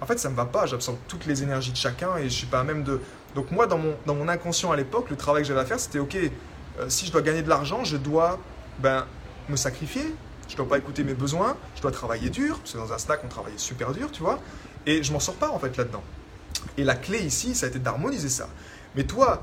En 0.00 0.06
fait, 0.06 0.18
ça 0.18 0.28
me 0.28 0.34
va 0.34 0.46
pas, 0.46 0.66
j'absorbe 0.66 0.98
toutes 1.06 1.26
les 1.26 1.44
énergies 1.44 1.70
de 1.70 1.76
chacun 1.76 2.16
et 2.16 2.24
je 2.24 2.34
suis 2.34 2.48
pas 2.48 2.58
à 2.58 2.64
même 2.64 2.82
de... 2.82 3.00
Donc 3.36 3.52
moi, 3.52 3.68
dans 3.68 3.78
mon, 3.78 3.94
dans 4.06 4.16
mon 4.16 4.26
inconscient 4.28 4.72
à 4.72 4.76
l'époque, 4.76 5.08
le 5.08 5.14
travail 5.14 5.42
que 5.42 5.46
j'avais 5.46 5.60
à 5.60 5.66
faire, 5.66 5.78
c'était, 5.78 6.00
ok, 6.00 6.16
euh, 6.16 6.86
si 6.88 7.06
je 7.06 7.12
dois 7.12 7.22
gagner 7.22 7.42
de 7.42 7.48
l'argent, 7.48 7.84
je 7.84 7.96
dois 7.96 8.40
ben, 8.80 9.06
me 9.48 9.54
sacrifier, 9.54 10.16
je 10.48 10.56
dois 10.56 10.66
pas 10.66 10.78
écouter 10.78 11.04
mes 11.04 11.14
besoins, 11.14 11.56
je 11.76 11.82
dois 11.82 11.90
travailler 11.90 12.30
dur, 12.30 12.58
parce 12.58 12.72
que 12.72 12.78
dans 12.78 12.92
un 12.92 12.98
snack, 12.98 13.20
on 13.24 13.28
travaillait 13.28 13.58
super 13.58 13.92
dur, 13.92 14.10
tu 14.10 14.22
vois, 14.22 14.40
et 14.86 15.02
je 15.02 15.12
m'en 15.12 15.20
sors 15.20 15.34
pas 15.34 15.50
en 15.50 15.58
fait 15.58 15.76
là-dedans. 15.76 16.02
Et 16.76 16.84
la 16.84 16.94
clé 16.94 17.18
ici, 17.20 17.54
ça 17.54 17.66
a 17.66 17.68
été 17.68 17.78
d'harmoniser 17.78 18.28
ça. 18.28 18.48
Mais 18.96 19.04
toi, 19.04 19.42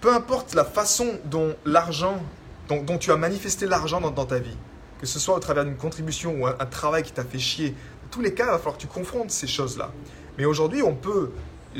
peu 0.00 0.12
importe 0.12 0.54
la 0.54 0.64
façon 0.64 1.18
dont 1.24 1.54
l'argent, 1.64 2.22
dont, 2.68 2.98
tu 2.98 3.10
as 3.10 3.16
manifesté 3.16 3.66
l'argent 3.66 4.00
dans, 4.00 4.26
ta 4.26 4.38
vie, 4.38 4.56
que 5.00 5.06
ce 5.06 5.18
soit 5.18 5.34
au 5.34 5.40
travers 5.40 5.64
d'une 5.64 5.76
contribution 5.76 6.40
ou 6.40 6.46
un, 6.46 6.54
travail 6.66 7.02
qui 7.02 7.12
t'a 7.12 7.24
fait 7.24 7.38
chier, 7.38 7.70
dans 7.70 8.08
tous 8.10 8.20
les 8.20 8.34
cas, 8.34 8.44
il 8.44 8.50
va 8.50 8.58
falloir 8.58 8.76
que 8.76 8.80
tu 8.80 8.86
confrontes 8.86 9.30
ces 9.30 9.46
choses-là. 9.46 9.90
Mais 10.38 10.44
aujourd'hui, 10.44 10.82
on 10.82 10.94
peut, 10.94 11.30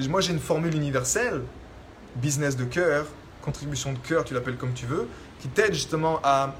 moi 0.09 0.21
j'ai 0.21 0.33
une 0.33 0.41
formule 0.41 0.75
universelle, 0.75 1.43
business 2.17 2.57
de 2.57 2.65
cœur, 2.65 3.07
contribution 3.43 3.93
de 3.93 3.99
cœur, 3.99 4.25
tu 4.25 4.35
l'appelles 4.35 4.57
comme 4.57 4.73
tu 4.73 4.87
veux, 4.87 5.09
qui 5.41 5.49
t'aide 5.49 5.75
justement 5.75 6.21
à 6.23 6.55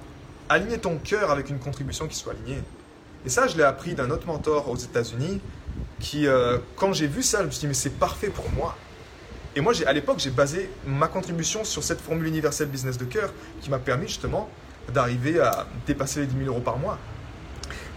aligner 0.53 0.79
ton 0.79 0.99
cœur 0.99 1.31
avec 1.31 1.51
une 1.51 1.59
contribution 1.59 2.07
qui 2.07 2.17
soit 2.17 2.33
alignée. 2.33 2.63
Et 3.25 3.29
ça, 3.29 3.47
je 3.47 3.57
l'ai 3.57 3.63
appris 3.63 3.95
d'un 3.95 4.11
autre 4.11 4.27
mentor 4.27 4.69
aux 4.69 4.77
États-Unis 4.77 5.41
qui, 6.01 6.27
euh, 6.27 6.59
quand 6.77 6.93
j'ai 6.93 7.07
vu 7.07 7.23
ça, 7.23 7.41
je 7.41 7.47
me 7.47 7.51
suis 7.51 7.61
dit, 7.61 7.67
mais 7.67 7.75
c'est 7.75 7.99
parfait 7.99 8.29
pour 8.29 8.51
moi. 8.51 8.77
Et 9.55 9.61
moi, 9.61 9.73
à 9.87 9.93
l'époque, 9.93 10.19
j'ai 10.19 10.31
basé 10.31 10.71
ma 10.87 11.09
contribution 11.09 11.65
sur 11.65 11.85
cette 11.85 12.01
formule 12.01 12.27
universelle 12.27 12.69
business 12.69 12.97
de 12.97 13.05
cœur 13.05 13.33
qui 13.61 13.71
m'a 13.71 13.79
permis 13.79 14.09
justement 14.09 14.49
d'arriver 14.93 15.41
à 15.41 15.67
dépasser 15.87 16.21
les 16.21 16.27
10 16.27 16.39
000 16.39 16.49
euros 16.49 16.61
par 16.61 16.79
mois. 16.79 16.99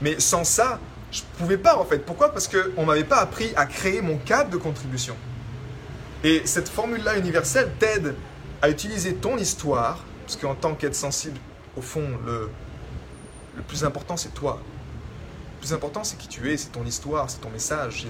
Mais 0.01 0.19
sans 0.19 0.43
ça, 0.43 0.79
je 1.11 1.21
ne 1.21 1.37
pouvais 1.37 1.57
pas 1.57 1.77
en 1.77 1.85
fait. 1.85 1.99
Pourquoi? 1.99 2.31
Parce 2.31 2.47
qu'on 2.47 2.81
ne 2.81 2.85
m'avait 2.85 3.05
pas 3.05 3.17
appris 3.17 3.53
à 3.55 3.65
créer 3.65 4.01
mon 4.01 4.17
cadre 4.17 4.49
de 4.49 4.57
contribution. 4.57 5.15
Et 6.23 6.41
cette 6.45 6.69
formule-là 6.69 7.17
universelle 7.17 7.71
t'aide 7.79 8.15
à 8.61 8.69
utiliser 8.69 9.15
ton 9.15 9.37
histoire, 9.37 10.03
parce 10.25 10.37
qu'en 10.37 10.55
tant 10.55 10.75
qu'être 10.75 10.95
sensible, 10.95 11.39
au 11.77 11.81
fond, 11.81 12.07
le, 12.25 12.49
le 13.55 13.61
plus 13.63 13.83
important, 13.83 14.17
c'est 14.17 14.33
toi. 14.33 14.59
plus 15.59 15.73
important, 15.73 16.03
c'est 16.03 16.17
qui 16.17 16.27
tu 16.27 16.51
es, 16.51 16.57
c'est 16.57 16.71
ton 16.71 16.85
histoire, 16.85 17.29
c'est 17.29 17.39
ton 17.39 17.49
message. 17.49 18.07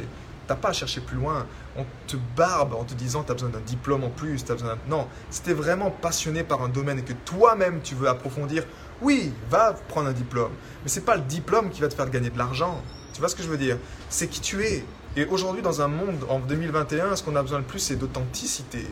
T'as 0.48 0.56
pas 0.56 0.70
à 0.70 0.74
chercher 0.74 1.02
plus 1.02 1.18
loin. 1.18 1.48
On 1.76 1.86
te 2.06 2.18
barbe 2.36 2.76
en 2.76 2.84
te 2.84 2.94
disant 2.94 3.24
tu 3.24 3.32
as 3.32 3.34
besoin 3.34 3.50
d'un 3.50 3.62
diplôme 3.62 4.04
en 4.04 4.10
plus. 4.10 4.44
As 4.50 4.54
besoin 4.54 4.78
non, 4.88 5.08
si 5.32 5.42
tu 5.42 5.50
es 5.50 5.54
vraiment 5.54 5.90
passionné 5.90 6.44
par 6.44 6.62
un 6.62 6.70
domaine 6.70 7.00
et 7.00 7.04
que 7.04 7.14
toi-même 7.14 7.82
tu 7.82 7.96
veux 7.96 8.08
approfondir, 8.08 8.64
oui, 9.02 9.34
va 9.50 9.74
prendre 9.74 10.10
un 10.10 10.14
diplôme. 10.14 10.52
Mais 10.84 10.90
c'est 10.90 11.06
pas 11.06 11.16
le 11.16 11.24
diplôme 11.24 11.70
qui 11.70 11.82
va 11.82 11.88
te 11.88 11.96
faire 11.96 12.10
gagner 12.10 12.30
de 12.30 12.38
l'argent. 12.38 12.82
Tu 13.14 13.20
vois 13.20 13.30
ce 13.30 13.36
que 13.36 13.44
je 13.44 13.48
veux 13.50 13.58
dire? 13.58 13.78
C'est 14.10 14.28
qui 14.28 14.40
tu 14.40 14.64
es. 14.64 14.86
Et 15.18 15.26
aujourd'hui, 15.26 15.62
dans 15.62 15.82
un 15.82 15.88
monde 15.88 16.26
en 16.30 16.40
2021, 16.40 17.16
ce 17.16 17.24
qu'on 17.24 17.36
a 17.36 17.42
besoin 17.42 17.60
le 17.60 17.66
plus, 17.66 17.80
c'est 17.80 17.96
d'authenticité. 17.96 18.86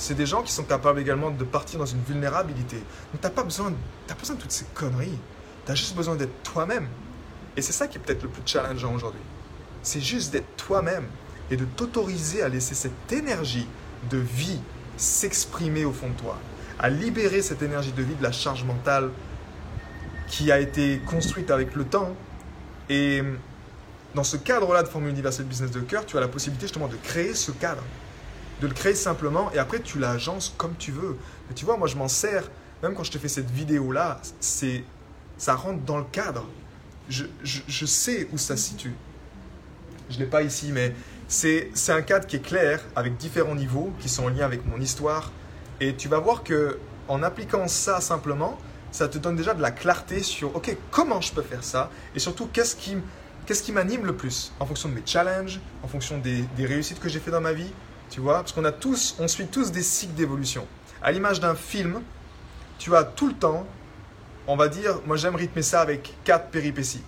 C'est 0.00 0.14
des 0.14 0.24
gens 0.24 0.42
qui 0.42 0.50
sont 0.50 0.64
capables 0.64 0.98
également 0.98 1.30
de 1.30 1.44
partir 1.44 1.78
dans 1.78 1.84
une 1.84 2.02
vulnérabilité. 2.02 2.76
Donc, 2.76 3.20
tu 3.20 3.22
n'as 3.22 3.28
pas, 3.28 3.42
besoin, 3.42 3.70
pas 4.08 4.14
besoin 4.14 4.34
de 4.34 4.40
toutes 4.40 4.50
ces 4.50 4.64
conneries. 4.72 5.18
Tu 5.66 5.72
as 5.72 5.74
juste 5.74 5.94
besoin 5.94 6.16
d'être 6.16 6.42
toi-même. 6.42 6.88
Et 7.54 7.60
c'est 7.60 7.74
ça 7.74 7.86
qui 7.86 7.98
est 7.98 8.00
peut-être 8.00 8.22
le 8.22 8.30
plus 8.30 8.40
challengeant 8.46 8.94
aujourd'hui. 8.94 9.20
C'est 9.82 10.00
juste 10.00 10.32
d'être 10.32 10.56
toi-même 10.56 11.04
et 11.50 11.56
de 11.58 11.66
t'autoriser 11.66 12.42
à 12.42 12.48
laisser 12.48 12.74
cette 12.74 13.12
énergie 13.12 13.68
de 14.08 14.16
vie 14.16 14.58
s'exprimer 14.96 15.84
au 15.84 15.92
fond 15.92 16.08
de 16.08 16.14
toi, 16.14 16.38
à 16.78 16.88
libérer 16.88 17.42
cette 17.42 17.60
énergie 17.60 17.92
de 17.92 18.02
vie 18.02 18.14
de 18.14 18.22
la 18.22 18.32
charge 18.32 18.64
mentale 18.64 19.10
qui 20.28 20.50
a 20.50 20.60
été 20.60 21.02
construite 21.04 21.50
avec 21.50 21.74
le 21.74 21.84
temps. 21.84 22.16
Et 22.88 23.22
dans 24.14 24.24
ce 24.24 24.38
cadre-là 24.38 24.82
de 24.82 24.88
Formule 24.88 25.10
universelle 25.10 25.44
business 25.44 25.70
de 25.70 25.80
cœur, 25.80 26.06
tu 26.06 26.16
as 26.16 26.20
la 26.20 26.28
possibilité 26.28 26.68
justement 26.68 26.88
de 26.88 26.96
créer 26.96 27.34
ce 27.34 27.50
cadre, 27.50 27.82
de 28.60 28.66
le 28.66 28.74
créer 28.74 28.94
simplement 28.94 29.50
et 29.52 29.58
après 29.58 29.80
tu 29.80 29.98
l'agences 29.98 30.54
comme 30.56 30.74
tu 30.78 30.92
veux. 30.92 31.16
Mais 31.48 31.54
tu 31.54 31.64
vois, 31.64 31.76
moi 31.76 31.88
je 31.88 31.96
m'en 31.96 32.08
sers, 32.08 32.50
même 32.82 32.94
quand 32.94 33.04
je 33.04 33.10
te 33.10 33.18
fais 33.18 33.28
cette 33.28 33.50
vidéo-là, 33.50 34.20
c'est 34.40 34.84
ça 35.38 35.54
rentre 35.54 35.80
dans 35.80 35.98
le 35.98 36.04
cadre. 36.04 36.46
Je, 37.08 37.24
je 37.42 37.86
sais 37.86 38.28
où 38.32 38.38
ça 38.38 38.56
se 38.56 38.62
situe 38.68 38.94
je 40.10 40.16
ne 40.16 40.20
l'ai 40.20 40.26
pas 40.26 40.42
ici, 40.42 40.72
mais 40.72 40.92
c'est 41.28 41.70
un 41.88 42.02
cadre 42.02 42.26
qui 42.26 42.36
est 42.36 42.40
clair 42.40 42.84
avec 42.96 43.16
différents 43.16 43.54
niveaux 43.54 43.92
qui 44.00 44.08
sont 44.08 44.24
en 44.24 44.28
lien 44.28 44.44
avec 44.44 44.66
mon 44.66 44.80
histoire. 44.80 45.30
Et 45.80 45.94
tu 45.94 46.08
vas 46.08 46.18
voir 46.18 46.42
que 46.42 46.78
en 47.08 47.22
appliquant 47.22 47.66
ça 47.68 48.00
simplement, 48.00 48.58
ça 48.92 49.08
te 49.08 49.18
donne 49.18 49.36
déjà 49.36 49.54
de 49.54 49.62
la 49.62 49.70
clarté 49.70 50.22
sur 50.22 50.54
OK, 50.56 50.76
comment 50.90 51.20
je 51.20 51.32
peux 51.32 51.42
faire 51.42 51.64
ça? 51.64 51.90
Et 52.14 52.18
surtout 52.18 52.48
qu'est-ce 52.52 52.76
qui 52.76 52.96
qu'est-ce 53.46 53.62
qui 53.62 53.72
m'anime 53.72 54.04
le 54.04 54.14
plus? 54.14 54.52
En 54.60 54.66
fonction 54.66 54.88
de 54.88 54.94
mes 54.94 55.02
challenges, 55.06 55.60
en 55.82 55.88
fonction 55.88 56.18
des, 56.18 56.42
des 56.56 56.66
réussites 56.66 57.00
que 57.00 57.08
j'ai 57.08 57.20
fait 57.20 57.30
dans 57.30 57.40
ma 57.40 57.52
vie, 57.52 57.70
tu 58.10 58.20
vois, 58.20 58.40
parce 58.40 58.52
qu'on 58.52 58.64
a 58.64 58.72
tous 58.72 59.16
on 59.18 59.28
suit 59.28 59.46
tous 59.46 59.70
des 59.70 59.82
cycles 59.82 60.14
d'évolution. 60.14 60.66
À 61.02 61.12
l'image 61.12 61.40
d'un 61.40 61.54
film, 61.54 62.02
tu 62.78 62.94
as 62.94 63.04
tout 63.04 63.28
le 63.28 63.34
temps, 63.34 63.66
on 64.46 64.56
va 64.56 64.68
dire, 64.68 65.00
moi 65.06 65.16
j'aime 65.16 65.36
rythmer 65.36 65.62
ça 65.62 65.80
avec 65.80 66.14
quatre 66.24 66.48
péripéties. 66.48 67.02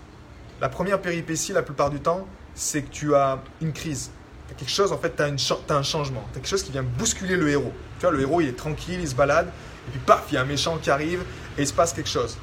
La 0.61 0.69
première 0.69 1.01
péripétie, 1.01 1.53
la 1.53 1.63
plupart 1.63 1.91
du 1.91 1.99
temps, 2.01 2.27
c'est 2.55 2.83
que 2.83 2.91
tu 2.91 3.15
as 3.15 3.43
une 3.61 3.73
crise. 3.73 4.11
Tu 4.47 4.55
as 4.55 4.57
quelque 4.57 4.71
chose, 4.71 4.93
en 4.93 4.99
fait, 4.99 5.21
un 5.21 5.83
changement. 5.83 6.23
Tu 6.33 6.39
as 6.39 6.41
quelque 6.41 6.49
chose 6.49 6.63
qui 6.63 6.71
vient 6.71 6.85
bousculer 6.85 7.37
le 7.37 7.49
héros. 7.49 7.73
Tu 7.99 8.03
vois, 8.03 8.13
le 8.13 8.21
héros, 8.21 8.41
il 8.41 8.49
est 8.49 8.57
tranquille, 8.57 9.01
il 9.01 9.09
se 9.09 9.15
balade, 9.15 9.49
et 9.89 9.91
puis 9.91 10.01
paf, 10.01 10.27
il 10.31 10.35
y 10.35 10.37
a 10.37 10.43
un 10.43 10.45
méchant 10.45 10.79
qui 10.79 10.91
arrive, 10.91 11.23
et 11.59 11.63
il 11.63 11.67
se 11.67 11.73
passe 11.73 11.93
quelque 11.93 12.09
chose. 12.09 12.39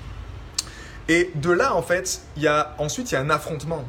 Et 1.08 1.32
de 1.36 1.50
là, 1.50 1.74
en 1.76 1.82
fait, 1.82 2.22
il 2.36 2.44
y 2.44 2.48
a, 2.48 2.76
ensuite, 2.78 3.12
il 3.12 3.16
y 3.16 3.18
a 3.18 3.22
un 3.22 3.30
affrontement. 3.30 3.86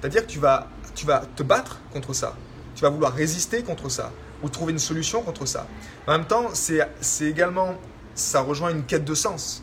C'est-à-dire 0.00 0.26
que 0.26 0.30
tu 0.30 0.38
vas, 0.38 0.68
tu 0.94 1.06
vas 1.06 1.22
te 1.34 1.42
battre 1.42 1.78
contre 1.92 2.12
ça. 2.12 2.36
Tu 2.80 2.82
vas 2.82 2.88
vouloir 2.88 3.12
résister 3.12 3.62
contre 3.62 3.90
ça, 3.90 4.10
ou 4.42 4.48
trouver 4.48 4.72
une 4.72 4.78
solution 4.78 5.20
contre 5.20 5.44
ça. 5.44 5.66
En 6.06 6.12
même 6.12 6.24
temps, 6.24 6.46
c'est 6.54 7.26
également, 7.26 7.74
ça 8.14 8.40
rejoint 8.40 8.70
une 8.70 8.84
quête 8.84 9.04
de 9.04 9.14
sens. 9.14 9.62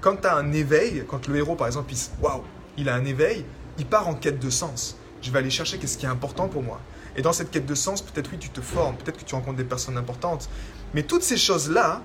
Quand 0.00 0.16
tu 0.16 0.26
as 0.26 0.34
un 0.34 0.52
éveil, 0.52 1.04
quand 1.06 1.28
le 1.28 1.36
héros, 1.36 1.54
par 1.54 1.68
exemple, 1.68 1.92
il, 1.92 1.98
waouh, 2.20 2.42
il 2.76 2.88
a 2.88 2.94
un 2.96 3.04
éveil, 3.04 3.44
il 3.78 3.86
part 3.86 4.08
en 4.08 4.14
quête 4.14 4.40
de 4.40 4.50
sens 4.50 4.96
je 5.26 5.30
vais 5.32 5.38
aller 5.40 5.50
chercher 5.50 5.78
qu'est-ce 5.78 5.98
qui 5.98 6.06
est 6.06 6.08
important 6.08 6.48
pour 6.48 6.62
moi. 6.62 6.80
Et 7.16 7.22
dans 7.22 7.32
cette 7.32 7.50
quête 7.50 7.66
de 7.66 7.74
sens, 7.74 8.02
peut-être 8.02 8.30
oui, 8.32 8.38
tu 8.38 8.50
te 8.50 8.60
formes, 8.60 8.96
peut-être 8.96 9.18
que 9.18 9.24
tu 9.24 9.34
rencontres 9.34 9.56
des 9.56 9.64
personnes 9.64 9.96
importantes. 9.96 10.48
Mais 10.94 11.02
toutes 11.02 11.22
ces 11.22 11.36
choses-là, 11.36 12.02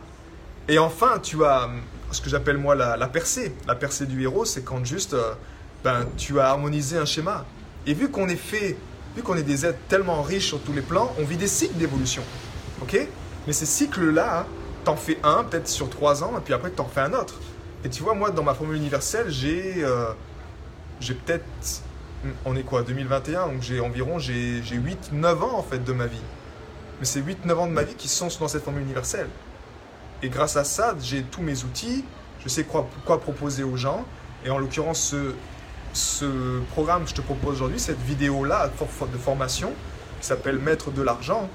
et 0.68 0.80
enfin, 0.80 1.20
tu 1.22 1.44
as 1.46 1.66
hum, 1.66 1.82
ce 2.12 2.22
que 2.22 2.30
j'appelle 2.30 2.58
moi 2.58 2.76
la, 2.76 3.08
percée. 3.08 3.54
La 3.68 3.76
percée 3.76 4.06
du 4.06 4.24
héros, 4.24 4.46
c'est 4.46 4.64
quand 4.64 4.84
juste 4.86 5.14
euh, 5.14 5.34
ben, 5.84 6.08
tu 6.18 6.40
as 6.40 6.48
harmonisé 6.48 6.98
un 6.98 7.06
schéma. 7.06 7.46
Et 7.86 7.94
vu 7.94 8.10
qu'on 8.10 8.28
est 8.30 8.36
fait, 8.36 8.78
vu 9.16 9.24
qu'on 9.24 9.36
est 9.36 9.44
des 9.44 9.66
êtres 9.66 9.80
tellement 9.88 10.22
riches 10.22 10.48
sur 10.48 10.60
tous 10.62 10.74
les 10.74 10.82
plans, 10.82 11.14
on 11.20 11.24
vit 11.24 11.38
des 11.38 11.48
cycles 11.48 11.78
d'évolution. 11.78 12.24
Ok? 12.82 12.98
Mais 13.48 13.54
ces 13.54 13.66
cycles-là, 13.66 14.46
t'en 14.84 14.96
fais 14.96 15.18
un 15.24 15.44
peut-être 15.44 15.68
sur 15.68 15.90
trois 15.90 16.24
ans, 16.24 16.34
et 16.38 16.42
puis 16.42 16.54
après, 16.54 16.70
t'en 16.70 16.86
fais 16.86 17.02
un 17.02 17.14
autre. 17.14 17.36
Et 17.84 17.90
tu 17.90 18.04
vois, 18.04 18.14
moi, 18.14 18.32
dans 18.32 18.44
ma 18.44 18.54
formule 18.54 18.78
universelle, 18.78 19.30
j'ai 19.30 19.84
euh, 19.84 20.12
j'ai 21.00 21.16
peut-être 21.16 21.44
on 22.46 22.56
est 22.56 22.64
quoi 22.64 22.84
2021 22.84 23.48
donc 23.48 23.62
j'ai 23.62 23.80
environ 23.80 24.20
j'ai 24.20 24.62
8 24.62 25.10
9 25.14 25.44
ans 25.44 25.58
en 25.58 25.64
fait 25.64 25.84
de 25.84 25.92
ma 25.92 26.06
vie 26.06 26.22
mais 27.00 27.06
c'est 27.06 27.20
8 27.20 27.46
9 27.46 27.60
ans 27.60 27.68
de 27.68 27.72
ma 27.72 27.82
vie 27.82 27.96
qui 27.96 28.08
sont 28.08 28.28
dans 28.40 28.48
cette 28.48 28.64
formule 28.64 28.84
universelle 28.84 29.28
et 30.22 30.30
grâce 30.30 30.56
à 30.56 30.64
ça 30.64 30.96
j'ai 31.02 31.24
tous 31.24 31.42
mes 31.42 31.64
outils 31.64 32.06
je 32.44 32.50
sais 32.50 32.64
quoi, 32.64 32.88
quoi 33.06 33.20
proposer 33.20 33.64
aux 33.64 33.76
gens 33.76 34.06
et 34.46 34.52
en 34.52 34.60
l'occurrence 34.60 35.02
ce, 35.02 35.34
ce 35.94 36.60
programme 36.72 37.04
que 37.04 37.10
je 37.10 37.16
te 37.16 37.22
propose 37.22 37.56
aujourd'hui 37.56 37.80
cette 37.80 38.02
vidéo 38.02 38.44
là 38.44 38.68
de 38.68 39.18
formation 39.18 39.74
qui 40.20 40.28
s'appelle 40.28 40.58
Maître 40.60 40.92
de 40.92 41.02
l'argent 41.02 41.50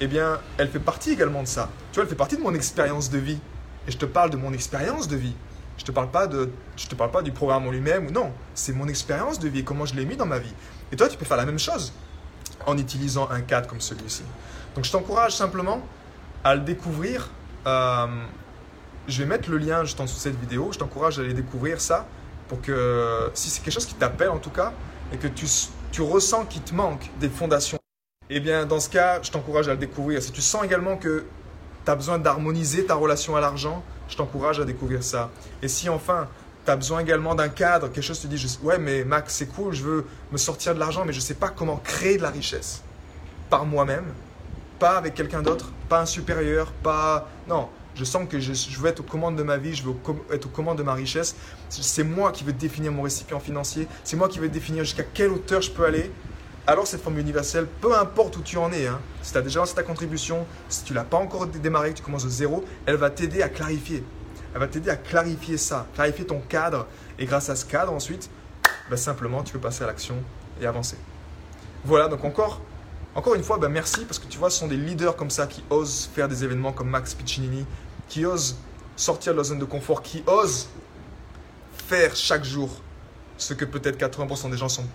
eh 0.00 0.06
bien 0.06 0.38
elle 0.58 0.68
fait 0.68 0.78
partie 0.78 1.12
également 1.12 1.42
de 1.42 1.48
ça 1.48 1.68
tu 1.92 1.96
vois 1.96 2.04
elle 2.04 2.08
fait 2.10 2.16
partie 2.16 2.36
de 2.36 2.42
mon 2.42 2.54
expérience 2.54 3.10
de 3.10 3.18
vie 3.18 3.38
et 3.86 3.90
je 3.90 3.98
te 3.98 4.06
parle 4.06 4.30
de 4.30 4.36
mon 4.36 4.52
expérience 4.52 5.08
de 5.08 5.16
vie 5.16 5.34
je 5.78 5.84
te 5.84 5.92
parle 5.92 6.10
pas 6.10 6.26
te 6.26 6.94
parle 6.94 7.10
pas 7.10 7.22
du 7.22 7.32
programme 7.32 7.66
en 7.66 7.70
lui-même 7.70 8.06
ou 8.06 8.10
non. 8.10 8.32
C'est 8.54 8.72
mon 8.72 8.88
expérience 8.88 9.38
de 9.38 9.48
vie, 9.48 9.64
comment 9.64 9.84
je 9.84 9.94
l'ai 9.94 10.04
mis 10.04 10.16
dans 10.16 10.26
ma 10.26 10.38
vie. 10.38 10.52
Et 10.92 10.96
toi, 10.96 11.08
tu 11.08 11.16
peux 11.16 11.24
faire 11.24 11.36
la 11.36 11.46
même 11.46 11.58
chose 11.58 11.92
en 12.66 12.78
utilisant 12.78 13.28
un 13.30 13.40
cadre 13.40 13.68
comme 13.68 13.80
celui-ci. 13.80 14.22
Donc, 14.74 14.84
je 14.84 14.92
t'encourage 14.92 15.36
simplement 15.36 15.80
à 16.44 16.54
le 16.54 16.62
découvrir. 16.62 17.28
Euh, 17.66 18.06
je 19.08 19.22
vais 19.22 19.28
mettre 19.28 19.50
le 19.50 19.58
lien 19.58 19.84
juste 19.84 20.00
en 20.00 20.04
dessous 20.04 20.16
de 20.16 20.20
cette 20.20 20.40
vidéo. 20.40 20.70
Je 20.72 20.78
t'encourage 20.78 21.18
à 21.18 21.22
aller 21.22 21.34
découvrir 21.34 21.80
ça 21.80 22.06
pour 22.48 22.60
que, 22.60 23.30
si 23.34 23.50
c'est 23.50 23.62
quelque 23.62 23.74
chose 23.74 23.86
qui 23.86 23.94
t'appelle 23.94 24.30
en 24.30 24.38
tout 24.38 24.50
cas, 24.50 24.72
et 25.12 25.16
que 25.16 25.28
tu, 25.28 25.46
tu 25.92 26.02
ressens 26.02 26.44
qu'il 26.46 26.62
te 26.62 26.74
manque 26.74 27.10
des 27.20 27.28
fondations, 27.28 27.78
eh 28.28 28.40
bien, 28.40 28.66
dans 28.66 28.80
ce 28.80 28.88
cas, 28.88 29.20
je 29.22 29.30
t'encourage 29.30 29.68
à 29.68 29.72
le 29.72 29.78
découvrir. 29.78 30.22
Si 30.22 30.32
tu 30.32 30.40
sens 30.40 30.64
également 30.64 30.96
que 30.96 31.24
tu 31.84 31.90
as 31.90 31.94
besoin 31.94 32.18
d'harmoniser 32.18 32.84
ta 32.84 32.94
relation 32.94 33.36
à 33.36 33.40
l'argent, 33.40 33.84
je 34.08 34.16
t'encourage 34.16 34.58
à 34.58 34.64
découvrir 34.64 35.02
ça. 35.02 35.30
Et 35.62 35.68
si 35.68 35.88
enfin, 35.88 36.28
tu 36.64 36.70
as 36.70 36.76
besoin 36.76 37.00
également 37.00 37.34
d'un 37.34 37.48
cadre, 37.48 37.88
quelque 37.88 38.02
chose 38.02 38.20
te 38.20 38.26
dit, 38.26 38.36
je, 38.36 38.48
ouais, 38.64 38.78
mais 38.78 39.04
Max, 39.04 39.34
c'est 39.34 39.46
cool, 39.46 39.72
je 39.72 39.84
veux 39.84 40.06
me 40.32 40.38
sortir 40.38 40.74
de 40.74 40.80
l'argent, 40.80 41.04
mais 41.04 41.12
je 41.12 41.18
ne 41.18 41.24
sais 41.24 41.34
pas 41.34 41.48
comment 41.48 41.76
créer 41.76 42.16
de 42.16 42.22
la 42.22 42.30
richesse. 42.30 42.82
Par 43.48 43.64
moi-même, 43.64 44.06
pas 44.80 44.96
avec 44.96 45.14
quelqu'un 45.14 45.42
d'autre, 45.42 45.70
pas 45.88 46.00
un 46.00 46.06
supérieur, 46.06 46.72
pas... 46.82 47.28
Non, 47.48 47.68
je 47.96 48.04
sens 48.04 48.28
que 48.28 48.38
je, 48.38 48.52
veux 48.78 48.88
être 48.88 49.00
aux 49.00 49.04
commandes 49.04 49.36
de 49.36 49.42
ma 49.42 49.56
vie, 49.56 49.74
je 49.74 49.82
veux 49.82 49.94
être 50.30 50.46
aux 50.46 50.50
commandes 50.50 50.78
de 50.78 50.82
ma 50.82 50.94
richesse. 50.94 51.34
C'est 51.68 52.04
moi 52.04 52.30
qui 52.30 52.44
veux 52.44 52.52
définir 52.52 52.92
mon 52.92 53.02
récipient 53.02 53.40
financier, 53.40 53.88
c'est 54.04 54.16
moi 54.16 54.28
qui 54.28 54.38
veux 54.38 54.48
définir 54.48 54.84
jusqu'à 54.84 55.02
quelle 55.02 55.30
hauteur 55.30 55.62
je 55.62 55.70
peux 55.70 55.84
aller 55.84 56.10
alors 56.68 56.86
cette 56.86 57.00
formule 57.00 57.20
universelle, 57.20 57.68
peu 57.80 57.96
importe 57.96 58.36
où 58.38 58.42
tu 58.42 58.56
en 58.56 58.72
es, 58.72 58.88
hein, 58.88 58.98
si 59.22 59.30
tu 59.30 59.38
as 59.38 59.42
déjà 59.42 59.60
lancé 59.60 59.74
ta 59.74 59.84
contribution, 59.84 60.44
si 60.68 60.82
tu 60.82 60.94
l'as 60.94 61.04
pas 61.04 61.16
encore 61.16 61.46
démarré, 61.46 61.92
que 61.92 61.98
tu 61.98 62.02
commences 62.02 62.24
de 62.24 62.28
zéro, 62.28 62.64
elle 62.86 62.96
va 62.96 63.08
t'aider 63.08 63.40
à 63.40 63.48
clarifier. 63.48 64.02
Elle 64.52 64.60
va 64.60 64.66
t'aider 64.66 64.90
à 64.90 64.96
clarifier 64.96 65.58
ça, 65.58 65.86
clarifier 65.94 66.26
ton 66.26 66.40
cadre. 66.40 66.88
Et 67.20 67.26
grâce 67.26 67.50
à 67.50 67.56
ce 67.56 67.64
cadre, 67.64 67.92
ensuite, 67.92 68.30
bah, 68.90 68.96
simplement, 68.96 69.44
tu 69.44 69.52
peux 69.52 69.60
passer 69.60 69.84
à 69.84 69.86
l'action 69.86 70.16
et 70.60 70.66
avancer. 70.66 70.96
Voilà, 71.84 72.08
donc 72.08 72.24
encore, 72.24 72.60
encore 73.14 73.36
une 73.36 73.44
fois, 73.44 73.58
bah, 73.58 73.68
merci 73.68 74.04
parce 74.04 74.18
que 74.18 74.26
tu 74.26 74.38
vois, 74.38 74.50
ce 74.50 74.58
sont 74.58 74.66
des 74.66 74.76
leaders 74.76 75.14
comme 75.14 75.30
ça 75.30 75.46
qui 75.46 75.62
osent 75.70 76.10
faire 76.14 76.26
des 76.26 76.42
événements 76.42 76.72
comme 76.72 76.90
Max 76.90 77.14
Piccinini, 77.14 77.64
qui 78.08 78.24
osent 78.24 78.56
sortir 78.96 79.32
de 79.32 79.36
leur 79.36 79.44
zone 79.44 79.58
de 79.58 79.64
confort, 79.64 80.02
qui 80.02 80.22
osent 80.26 80.68
faire 81.86 82.16
chaque 82.16 82.44
jour 82.44 82.70
ce 83.36 83.54
que 83.54 83.64
peut-être 83.64 83.98
80% 83.98 84.50
des 84.50 84.56
gens 84.56 84.68
sont 84.68 84.86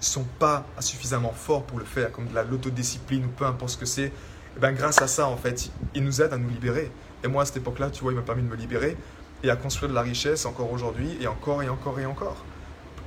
sont 0.00 0.24
pas 0.38 0.64
suffisamment 0.80 1.32
forts 1.32 1.62
pour 1.62 1.78
le 1.78 1.84
faire, 1.84 2.12
comme 2.12 2.26
de 2.26 2.38
l'autodiscipline 2.50 3.24
ou 3.24 3.28
peu 3.28 3.44
importe 3.44 3.72
ce 3.72 3.76
que 3.78 3.86
c'est, 3.86 4.12
eh 4.56 4.60
ben 4.60 4.72
grâce 4.72 5.00
à 5.00 5.08
ça, 5.08 5.26
en 5.26 5.36
fait, 5.36 5.70
ils 5.94 6.04
nous 6.04 6.20
aident 6.20 6.32
à 6.32 6.36
nous 6.36 6.48
libérer. 6.48 6.90
Et 7.22 7.28
moi, 7.28 7.42
à 7.42 7.46
cette 7.46 7.56
époque-là, 7.56 7.90
tu 7.90 8.02
vois, 8.02 8.12
il 8.12 8.16
m'a 8.16 8.22
permis 8.22 8.42
de 8.42 8.48
me 8.48 8.56
libérer 8.56 8.96
et 9.42 9.50
à 9.50 9.56
construire 9.56 9.90
de 9.90 9.94
la 9.94 10.02
richesse 10.02 10.46
encore 10.46 10.70
aujourd'hui 10.72 11.16
et 11.20 11.26
encore 11.26 11.62
et 11.62 11.68
encore 11.68 11.98
et 11.98 12.06
encore. 12.06 12.44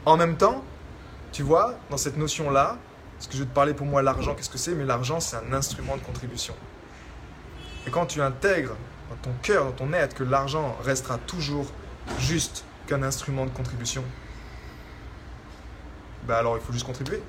En 0.06 0.18
même 0.18 0.38
temps, 0.38 0.64
tu 1.32 1.44
vois, 1.44 1.76
dans 1.90 1.98
cette 1.98 2.18
notion-là, 2.18 2.78
ce 3.20 3.28
que 3.28 3.34
je 3.34 3.40
veux 3.40 3.46
te 3.46 3.54
parler 3.54 3.74
pour 3.74 3.86
moi, 3.86 4.02
l'argent, 4.02 4.36
qu'est-ce 4.36 4.50
que 4.50 4.58
c'est? 4.58 4.74
Mais 4.74 4.86
l'argent, 4.86 5.20
c'est 5.20 5.38
un 5.38 5.54
instrument 5.54 5.98
de 5.98 6.02
contribution. 6.02 6.56
Et 7.86 7.90
quand 7.90 8.06
tu 8.06 8.22
intègres 8.22 8.76
dans 9.10 9.16
ton 9.18 9.32
cœur, 9.42 9.66
dans 9.66 9.72
ton 9.72 9.94
être, 9.94 10.16
que 10.16 10.24
l'argent 10.24 10.78
restera 10.84 11.18
toujours 11.18 11.68
juste 12.20 12.64
qu'un 12.88 13.04
instrument 13.04 13.46
de 13.46 13.52
contribution, 13.52 14.04
bah 16.28 16.38
alors 16.38 16.58
il 16.58 16.64
faut 16.64 16.74
juste 16.74 16.86
contribuer. 16.86 17.22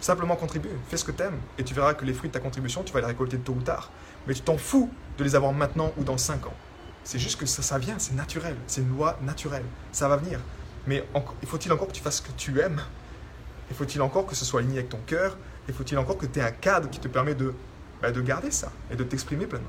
Simplement 0.00 0.36
contribuer, 0.36 0.70
fais 0.88 0.96
ce 0.96 1.04
que 1.04 1.10
tu 1.10 1.22
aimes 1.22 1.38
et 1.58 1.64
tu 1.64 1.74
verras 1.74 1.94
que 1.94 2.04
les 2.04 2.12
fruits 2.12 2.28
de 2.28 2.34
ta 2.34 2.40
contribution, 2.40 2.84
tu 2.84 2.92
vas 2.92 3.00
les 3.00 3.06
récolter 3.06 3.38
tôt 3.38 3.52
ou 3.52 3.62
tard. 3.62 3.90
Mais 4.26 4.34
tu 4.34 4.42
t'en 4.42 4.56
fous 4.56 4.90
de 5.16 5.24
les 5.24 5.34
avoir 5.34 5.52
maintenant 5.52 5.92
ou 5.96 6.04
dans 6.04 6.18
5 6.18 6.46
ans. 6.46 6.54
C'est 7.02 7.18
juste 7.18 7.40
que 7.40 7.46
ça, 7.46 7.78
vient, 7.78 7.98
c'est 7.98 8.14
naturel, 8.14 8.54
c'est 8.66 8.82
une 8.82 8.90
loi 8.90 9.18
naturelle, 9.22 9.64
ça 9.92 10.08
va 10.08 10.16
venir. 10.16 10.40
Mais 10.86 11.04
il 11.42 11.48
faut-il 11.48 11.72
encore 11.72 11.88
que 11.88 11.92
tu 11.92 12.02
fasses 12.02 12.18
ce 12.18 12.22
que 12.22 12.32
tu 12.36 12.60
aimes? 12.60 12.80
Et 13.70 13.74
faut-il 13.74 14.00
encore 14.02 14.26
que 14.26 14.34
ce 14.34 14.44
soit 14.44 14.60
aligné 14.60 14.78
avec 14.78 14.90
ton 14.90 15.00
cœur? 15.06 15.36
Et 15.68 15.72
faut-il 15.72 15.98
encore 15.98 16.16
que 16.16 16.26
tu 16.26 16.38
aies 16.38 16.42
un 16.42 16.50
cadre 16.50 16.88
qui 16.88 17.00
te 17.00 17.08
permet 17.08 17.34
de, 17.34 17.54
bah, 18.00 18.10
de 18.10 18.20
garder 18.20 18.50
ça 18.50 18.72
et 18.90 18.96
de 18.96 19.04
t'exprimer 19.04 19.46
pleinement? 19.46 19.68